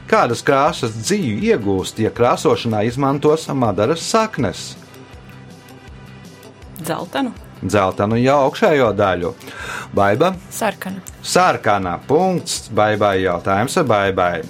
Kādas 0.09 0.41
krāsas 0.45 0.95
dzīvi 0.97 1.51
iegūst, 1.51 1.99
ja 2.01 2.09
krāsošanā 2.15 2.81
izmantos 2.87 3.45
Madaras 3.53 4.07
saknes? 4.07 4.71
Dzeltenu. 6.79 7.35
Dzeltenu 7.59 8.15
jau 8.21 8.37
augšējo 8.45 8.93
daļu. 8.95 9.33
Baiba? 9.95 10.31
Sarkana. 10.53 11.01
Sarkanā 11.25 11.97
punkts, 12.07 12.69
baigai 12.75 13.17
jautājums 13.25 13.75
baigai. 13.89 14.45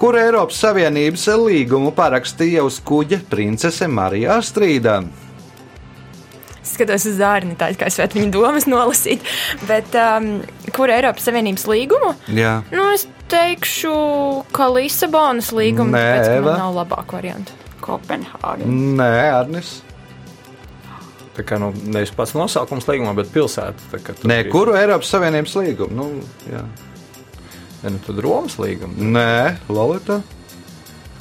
Kur 0.00 0.16
Eiropas 0.20 0.60
Savienības 0.60 1.24
līgumu 1.40 1.94
parakstīja 1.96 2.64
uz 2.64 2.80
kuģa 2.84 3.22
princese 3.30 3.88
Marija 3.88 4.36
Astrīda? 4.40 5.00
Es 6.60 6.74
skatos 6.76 7.06
uz 7.08 7.16
zārni, 7.16 7.56
tā 7.58 7.70
kā 7.78 7.88
es 7.88 7.96
varētu 7.98 8.20
viņa 8.20 8.32
domas 8.36 8.68
nolasīt. 8.68 9.24
Bet 9.68 9.96
um, 9.96 10.30
kur 10.76 10.92
Eiropas 10.92 11.24
Savienības 11.28 11.64
līgumu? 11.70 12.12
Jā, 12.36 12.58
Nu, 12.74 12.90
es 12.92 13.06
teikšu, 13.32 13.94
ka 14.52 14.68
Lisabonas 14.74 15.52
līguma 15.56 15.96
Nē, 15.96 16.06
tāpēc, 16.10 16.44
ka 16.44 16.58
nav 16.60 16.76
labāka 16.76 17.16
varianta. 17.16 17.56
Kopenhāga. 17.80 18.66
nē, 18.68 19.12
Arnis. 19.32 19.78
Tā 21.40 21.46
kā 21.48 21.58
nu, 21.62 21.72
nevis 21.88 22.12
pats 22.12 22.34
nosaukums 22.36 22.84
līgumā, 22.90 23.14
bet 23.16 23.32
pilsēta. 23.32 24.00
Nē, 24.28 24.42
ir- 24.44 24.50
kuru 24.52 24.74
Eiropas 24.76 25.08
Savienības 25.14 25.56
līgumu? 25.56 25.96
Nu, 25.96 26.08
jā. 26.50 26.64
Ja, 27.82 27.88
nu, 27.94 27.98
tad 28.06 28.18
Romas 28.20 28.58
līguma. 28.60 28.92
nē, 28.94 29.56
Lolita. 29.72 30.20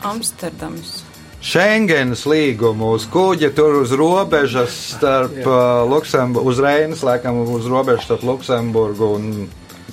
Amsterdams. 0.04 1.04
Schengenas 1.40 2.26
līgumu 2.28 2.90
uz 2.98 3.06
kuģa 3.08 3.54
tur 3.56 3.78
uz 3.80 3.94
robežas 3.96 4.74
starp 4.98 5.38
uh, 5.48 5.86
Luksemburgu, 5.88 6.50
uz 6.52 6.60
Reinas, 6.60 7.00
laikam, 7.08 7.40
uz 7.56 7.68
robežas 7.72 8.04
starp 8.10 8.26
Luksemburgu 8.28 9.14
un 9.16 9.30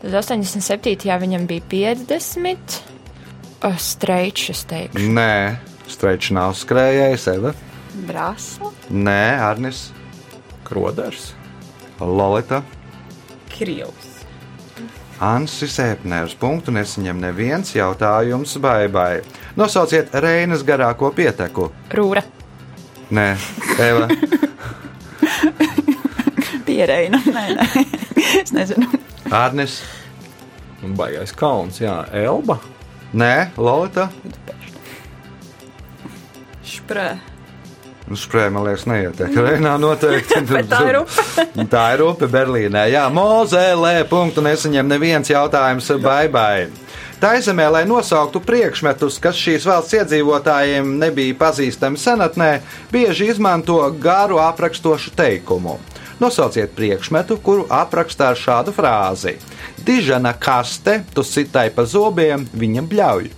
Tad 0.00 0.14
87. 0.14 1.18
viņam 1.20 1.46
bija 1.50 1.62
50. 1.68 2.57
Uh, 3.59 3.74
Streičs, 3.74 4.52
es 4.54 4.62
teikšu. 4.70 5.11
Nē, 5.11 5.59
Streičs 5.90 6.31
nav 6.31 6.54
skrējējis, 6.54 7.24
Eva. 7.35 7.50
Brāzla. 8.07 8.70
Nē, 8.94 9.22
Arnis, 9.42 9.88
Kroders. 10.68 11.33
Lolita. 12.00 12.62
Krievs. 13.59 14.18
Ansis 15.20 15.78
Epners. 15.83 16.35
Punktu 16.38 16.70
nesaņem 16.74 17.18
neviens 17.18 17.74
jautājums 17.74 18.54
baibai. 18.62 19.22
Nosauciet 19.59 20.14
Reinas 20.14 20.62
garāko 20.62 21.11
pieteku. 21.14 21.72
Rūra. 21.90 22.22
Nē, 23.11 23.37
Eva. 23.81 24.09
Pierēna. 26.68 27.18
Nē, 27.24 27.44
nē. 27.57 27.85
es 28.42 28.52
nezinu. 28.54 28.87
Arnis. 29.33 29.81
Un 30.85 30.94
baigais 30.98 31.33
kauns, 31.35 31.81
jā, 31.83 32.04
Elba. 32.14 32.61
Nē, 33.16 33.50
Lorita. 33.57 34.11
Šprē. 36.62 37.16
Nu, 38.09 38.16
Sprēja, 38.16 38.49
man 38.55 38.64
liekas, 38.64 38.87
neietiek. 38.88 39.35
Reinā 39.37 39.75
noteikti. 39.81 40.40
Bet 40.49 40.71
tā 40.71 40.81
ir 40.88 41.01
upe. 41.03 41.44
tā 41.75 41.85
ir 41.97 42.05
upe 42.07 42.29
Berlīnē. 42.33 42.87
Jā, 42.88 43.05
Mozelē. 43.12 44.01
Punktu 44.09 44.44
nesaņem 44.44 44.88
neviens 44.88 45.29
jautājums 45.29 45.90
baibai. 46.01 46.71
Tā 47.18 47.35
izemē, 47.35 47.66
lai 47.75 47.83
nosauktu 47.83 48.40
priekšmetus, 48.47 49.18
kas 49.21 49.37
šīs 49.37 49.66
valsts 49.66 49.97
iedzīvotājiem 49.99 50.92
nebija 51.01 51.35
pazīstami 51.40 51.99
senatnē, 51.99 52.51
bieži 52.94 53.27
izmanto 53.33 53.81
garu 54.01 54.38
aprakstošu 54.38 55.16
teikumu. 55.18 55.77
Nosauciet 56.23 56.73
priekšmetu, 56.79 57.37
kuru 57.42 57.66
aprakstā 57.71 58.33
ar 58.33 58.38
šādu 58.38 58.73
frāzi: 58.75 59.35
Dižana 59.83 60.33
kaste, 60.38 61.01
tu 61.14 61.27
sitai 61.27 61.68
pa 61.75 61.85
zobiem, 61.87 62.47
viņa 62.55 62.87
bļauj. 62.87 63.29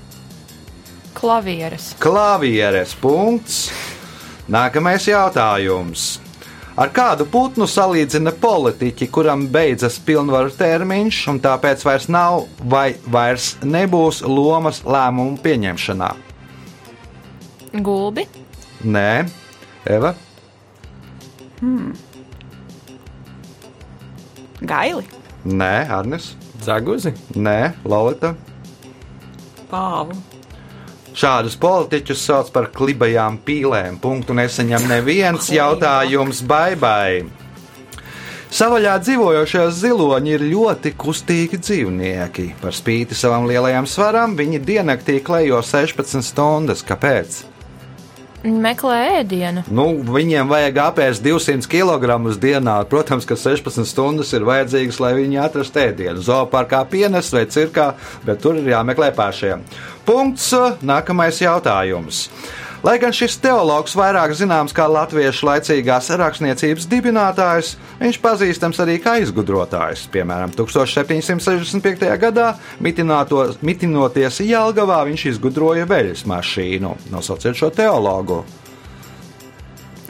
Klavieres. 1.16 1.94
Klavieres 2.00 2.94
punkts. 3.00 3.66
Nākamais 4.50 5.04
jautājums. 5.06 6.18
Ar 6.80 6.90
kādu 6.90 7.22
putnu 7.30 7.68
salīdzina 7.70 8.32
politiķi, 8.40 9.06
kuram 9.14 9.44
beidzas 9.52 9.98
pilnvaru 10.02 10.50
termiņš, 10.58 11.18
un 11.30 11.38
tāpēc 11.44 11.84
vairs 11.86 12.08
nav 12.10 12.48
vai 12.72 12.96
vairs 13.06 13.52
nebūs 13.62 14.24
lomas 14.26 14.80
lēmumu 14.82 15.38
pieņemšanā? 15.44 16.08
Gulbi. 17.78 18.24
Nē, 18.82 19.28
Eva. 19.86 20.14
Gaili. 24.60 25.06
Nē, 25.46 25.74
Arnis. 25.94 26.32
Zaguzi. 26.64 27.14
Nē, 27.38 27.72
Lorita. 27.86 28.34
Pāvu. 29.70 30.18
Šādus 31.20 31.52
politiķus 31.60 32.20
sauc 32.24 32.48
par 32.54 32.70
klibajām 32.72 33.34
pīlēm. 33.44 33.98
Punktu 34.00 34.32
nesaņem 34.38 34.86
neviens 34.88 35.50
jautājums 35.52 36.40
baibai. 36.48 37.26
Savaļā 38.50 38.94
dzīvojošie 39.04 39.66
ziloņi 39.82 40.32
ir 40.38 40.46
ļoti 40.54 40.94
kustīgi 40.96 41.60
dzīvnieki. 41.60 42.46
Par 42.62 42.72
spīti 42.72 43.18
savam 43.18 43.44
lielajam 43.50 43.84
svaram, 43.86 44.32
viņi 44.38 44.62
diennaktī 44.64 45.20
klejo 45.26 45.60
16 45.60 46.24
stundas. 46.24 46.80
Kāpēc? 46.88 47.42
Meklē 48.40 49.18
ēdienu. 49.18 49.66
Nu, 49.68 49.84
viņiem 50.00 50.48
vajag 50.48 50.78
apēst 50.80 51.24
200 51.24 51.68
kg 51.68 52.16
dienā. 52.40 52.78
Protams, 52.88 53.26
ka 53.28 53.36
16 53.36 53.84
stundas 53.84 54.32
ir 54.32 54.46
vajadzīgas, 54.48 55.00
lai 55.02 55.12
viņi 55.18 55.42
atrastu 55.44 55.82
ēdienu. 55.82 56.24
Zoopārkā 56.24 56.80
pienes 56.88 57.28
vai 57.34 57.44
cirkā, 57.52 57.90
bet 58.24 58.40
tur 58.40 58.56
ir 58.56 58.72
jāmeklē 58.72 59.10
pašiem. 59.16 59.66
Punkts. 60.08 60.48
Nākamais 60.80 61.42
jautājums. 61.44 62.28
Lai 62.80 62.96
gan 63.02 63.12
šis 63.12 63.36
teologs 63.42 63.92
vairāk 63.98 64.32
zināms 64.38 64.72
kā 64.76 64.86
latviešu 64.88 65.46
laicīgās 65.48 66.08
rakstniecības 66.16 66.86
dibinātājs, 66.88 67.74
viņš 68.00 68.20
pazīstams 68.22 68.80
arī 68.80 68.96
kā 69.04 69.18
izgudrotājs. 69.20 70.06
Piemēram, 70.14 70.54
1765. 70.56 72.08
gadā 72.22 72.54
mitinoties 72.80 74.40
Jelgavā, 74.46 75.02
viņš 75.10 75.26
izgudroja 75.34 75.84
veļas 75.90 76.24
mašīnu. 76.30 76.94
Nosauciet 77.12 77.60
šo 77.60 77.68
teologu. 77.74 78.40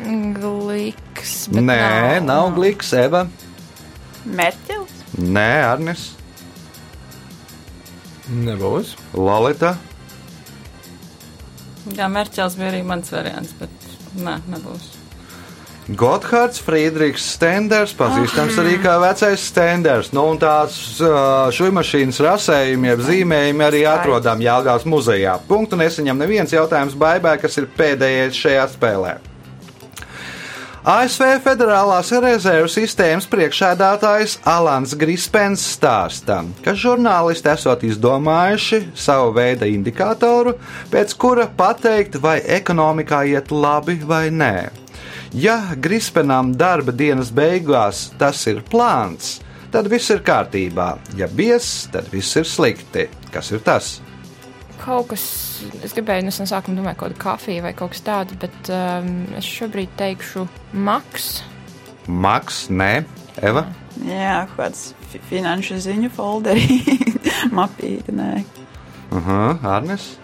Gliks. 0.01 1.35
Nē, 1.53 2.23
nav 2.25 2.55
gliks, 2.57 2.95
Eva. 2.97 3.27
Merķels. 4.25 5.05
Nē, 5.19 5.51
Arnis, 5.67 6.11
Nebūs. 8.31 8.95
Lalita. 9.19 9.75
Jā, 11.97 12.09
Merķels 12.13 12.57
bija 12.61 12.75
arī 12.75 12.81
mans 12.87 13.13
variants, 13.13 13.55
bet 13.61 13.93
nē, 14.21 14.41
nebūs. 14.53 14.97
Gotthārds 15.91 16.61
Friedrichs 16.63 17.25
Stenders, 17.33 17.91
pazīstams 17.99 18.59
arī 18.63 18.77
kā 18.83 18.93
vecais 19.03 19.43
Stenders. 19.43 20.13
Nu, 20.15 20.29
un 20.31 20.39
tās 20.39 20.77
šūmašīnas 21.57 22.21
rasējumi, 22.27 22.93
jeb 22.93 23.03
zīmējumi 23.09 23.67
arī 23.67 23.81
atrodam 23.91 24.45
Jālgās 24.45 24.87
muzejā. 24.87 25.41
Punktu 25.49 25.81
nesaņem 25.81 26.21
neviens 26.21 26.55
jautājums 26.55 26.95
Baibai, 27.01 27.35
kas 27.43 27.59
ir 27.59 27.67
pēdējais 27.81 28.39
šajā 28.39 28.69
spēlē. 28.77 29.17
ASV 30.81 31.43
Federālās 31.45 32.09
rezerves 32.25 32.73
sistēmas 32.73 33.27
priekšsēdētājs 33.29 34.39
Alans 34.49 34.95
Grispens 34.97 35.61
stāsta, 35.75 36.39
ka 36.65 36.73
žurnālisti 36.73 37.51
esot 37.53 37.85
izdomājuši 37.85 38.79
savu 38.97 39.35
veidu 39.37 39.69
indikātoru, 39.69 40.55
pēc 40.89 41.13
kura 41.21 41.45
pateikt, 41.53 42.17
vai 42.25 42.39
ekonomikā 42.57 43.27
iet 43.29 43.53
labi 43.53 43.99
vai 44.09 44.31
nē. 44.33 44.71
Ja 45.37 45.61
Grispenam 45.77 46.55
darba 46.57 46.97
dienas 46.97 47.29
beigās 47.29 48.07
tas 48.17 48.41
ir 48.49 48.65
plāns, 48.65 49.43
tad 49.69 49.93
viss 49.93 50.09
ir 50.09 50.25
kārtībā. 50.25 50.95
Ja 51.21 51.29
biezs, 51.29 51.91
tad 51.93 52.09
viss 52.09 52.41
ir 52.41 52.49
slikti. 52.49 53.11
Kas 53.29 53.53
ir 53.53 53.61
tas? 53.69 53.99
Kaut 54.81 55.11
kas, 55.11 55.23
es 55.85 55.93
gribēju 55.93 56.25
no 56.25 56.33
sākuma 56.33 56.79
domāt, 56.79 56.97
kaut 56.97 57.13
kāda 57.13 57.21
kafija 57.21 57.65
vai 57.67 57.75
kaut 57.77 57.93
kas 57.93 58.05
tāds, 58.07 58.37
bet 58.41 58.71
um, 58.73 59.11
es 59.37 59.45
šobrīd 59.45 59.93
teikšu 60.01 60.47
maks. 60.73 61.43
Maks, 62.09 62.63
nē, 62.73 63.05
Eva. 63.45 63.67
Jā, 64.07 64.47
kaut 64.49 64.57
kāds 64.63 64.87
fi- 65.13 65.21
finanšu 65.29 65.77
ziņu 65.85 66.11
folderi. 66.17 66.81
Mapīti, 67.59 68.15
nē. 68.17 68.33
Uh 69.11 69.29
-huh, 69.29 69.65
Arnes. 69.67 70.17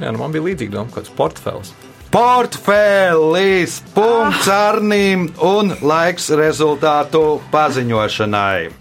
Jā, 0.00 0.10
nu 0.12 0.18
man 0.18 0.32
bija 0.32 0.44
līdzīga 0.48 0.70
doma, 0.78 0.90
kāds 0.94 1.12
portfels. 1.16 1.74
Portfēlis, 2.10 3.82
punkts 3.94 4.48
Arnīm 4.48 5.28
un 5.38 5.76
laiks 5.82 6.30
rezultātu 6.30 7.40
paziņošanai. 7.52 8.79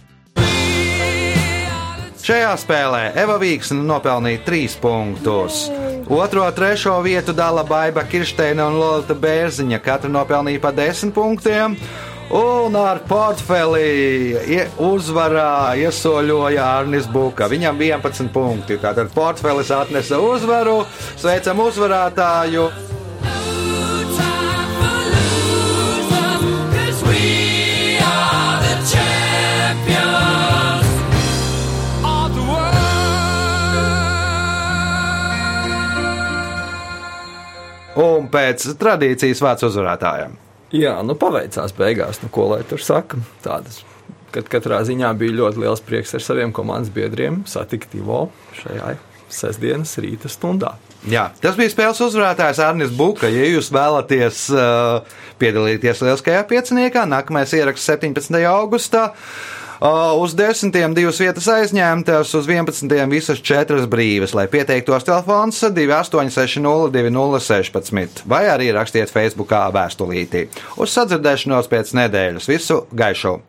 Šajā 2.29 2.49
spēlē 2.61 2.99
Eva 3.17 3.39
Vīksne 3.41 3.81
nopelnīja 3.89 4.43
3 4.45 4.75
punktus. 4.83 5.63
Otro 6.13 6.43
un 6.45 6.53
trešo 6.53 6.99
vietu 7.01 7.33
dala 7.33 7.63
Baiva 7.65 8.03
Kirsteina 8.05 8.67
un 8.69 8.77
Lorita 8.77 9.15
Bērziņa. 9.17 9.79
Katra 9.81 10.11
nopelnīja 10.13 10.61
pa 10.61 10.69
10 10.77 11.09
punktiem. 11.15 11.73
Un 12.37 12.77
ar 12.77 13.01
portfeli 13.09 14.61
uzvarā 14.77 15.73
iesoļoja 15.81 16.69
Arnis 16.75 17.09
Buka. 17.09 17.49
Viņam 17.49 17.81
11 17.81 18.29
punkti. 18.29 18.77
Tātad 18.77 19.09
portfelis 19.15 19.73
atnesa 19.73 20.21
uzvaru. 20.21 20.83
Sveicam 21.17 21.65
uzvarētāju! 21.65 22.69
Un 37.99 38.29
pēc 38.31 38.63
tradīcijas 38.79 39.41
vārds 39.43 39.65
uzvarētājiem. 39.67 40.37
Jā, 40.75 40.99
nu 41.03 41.15
paveicās 41.17 41.73
beigās, 41.77 42.21
nu 42.23 42.29
ko 42.33 42.51
lai 42.51 42.61
tur 42.69 42.81
saka. 42.83 43.17
Tādas, 43.43 43.81
kad 44.33 44.49
katrā 44.51 44.83
ziņā 44.85 45.09
bija 45.17 45.39
ļoti 45.41 45.63
liels 45.63 45.81
prieks 45.85 46.13
ar 46.15 46.23
saviem 46.23 46.53
komandas 46.55 46.93
biedriem 46.93 47.41
satikt 47.49 47.95
Ivo 47.97 48.27
šajā 48.61 48.93
sestdienas 49.33 49.91
rīta 50.01 50.29
stundā. 50.29 50.75
Jā, 51.09 51.29
tas 51.41 51.57
bija 51.57 51.71
spēles 51.71 52.01
uzvarētājs 52.05 52.59
Arnis 52.63 52.91
Buka. 52.93 53.29
Ja 53.31 53.45
jūs 53.47 53.69
vēlaties 53.73 54.47
uh, 54.53 55.19
piedalīties 55.41 56.03
lieliskajā 56.03 56.43
pieciniekā, 56.49 57.05
nākamais 57.09 57.53
ieraksts 57.55 57.87
17. 57.93 58.35
augustā. 58.49 59.09
Uh, 59.13 59.58
uz 60.19 60.35
desmitiem 60.35 60.93
divas 60.95 61.19
vietas 61.21 61.47
aizņemtas, 61.51 62.33
uz 62.35 62.47
11. 62.49 62.95
visas 63.11 63.41
četras 63.41 63.87
brīvas, 63.89 64.35
lai 64.35 64.47
pieteiktos 64.51 65.07
telefons 65.07 65.61
2860 65.63 66.91
2016 66.93 68.25
vai 68.29 68.45
arī 68.51 68.71
rakstiet 68.75 69.13
Facebookā 69.13 69.67
vēstulītī. 69.75 70.47
Uz 70.77 70.95
sadzirdēšanos 70.97 71.71
pēc 71.71 71.95
nedēļas. 72.01 72.49
Visu 72.51 72.83
gaišu! 72.91 73.39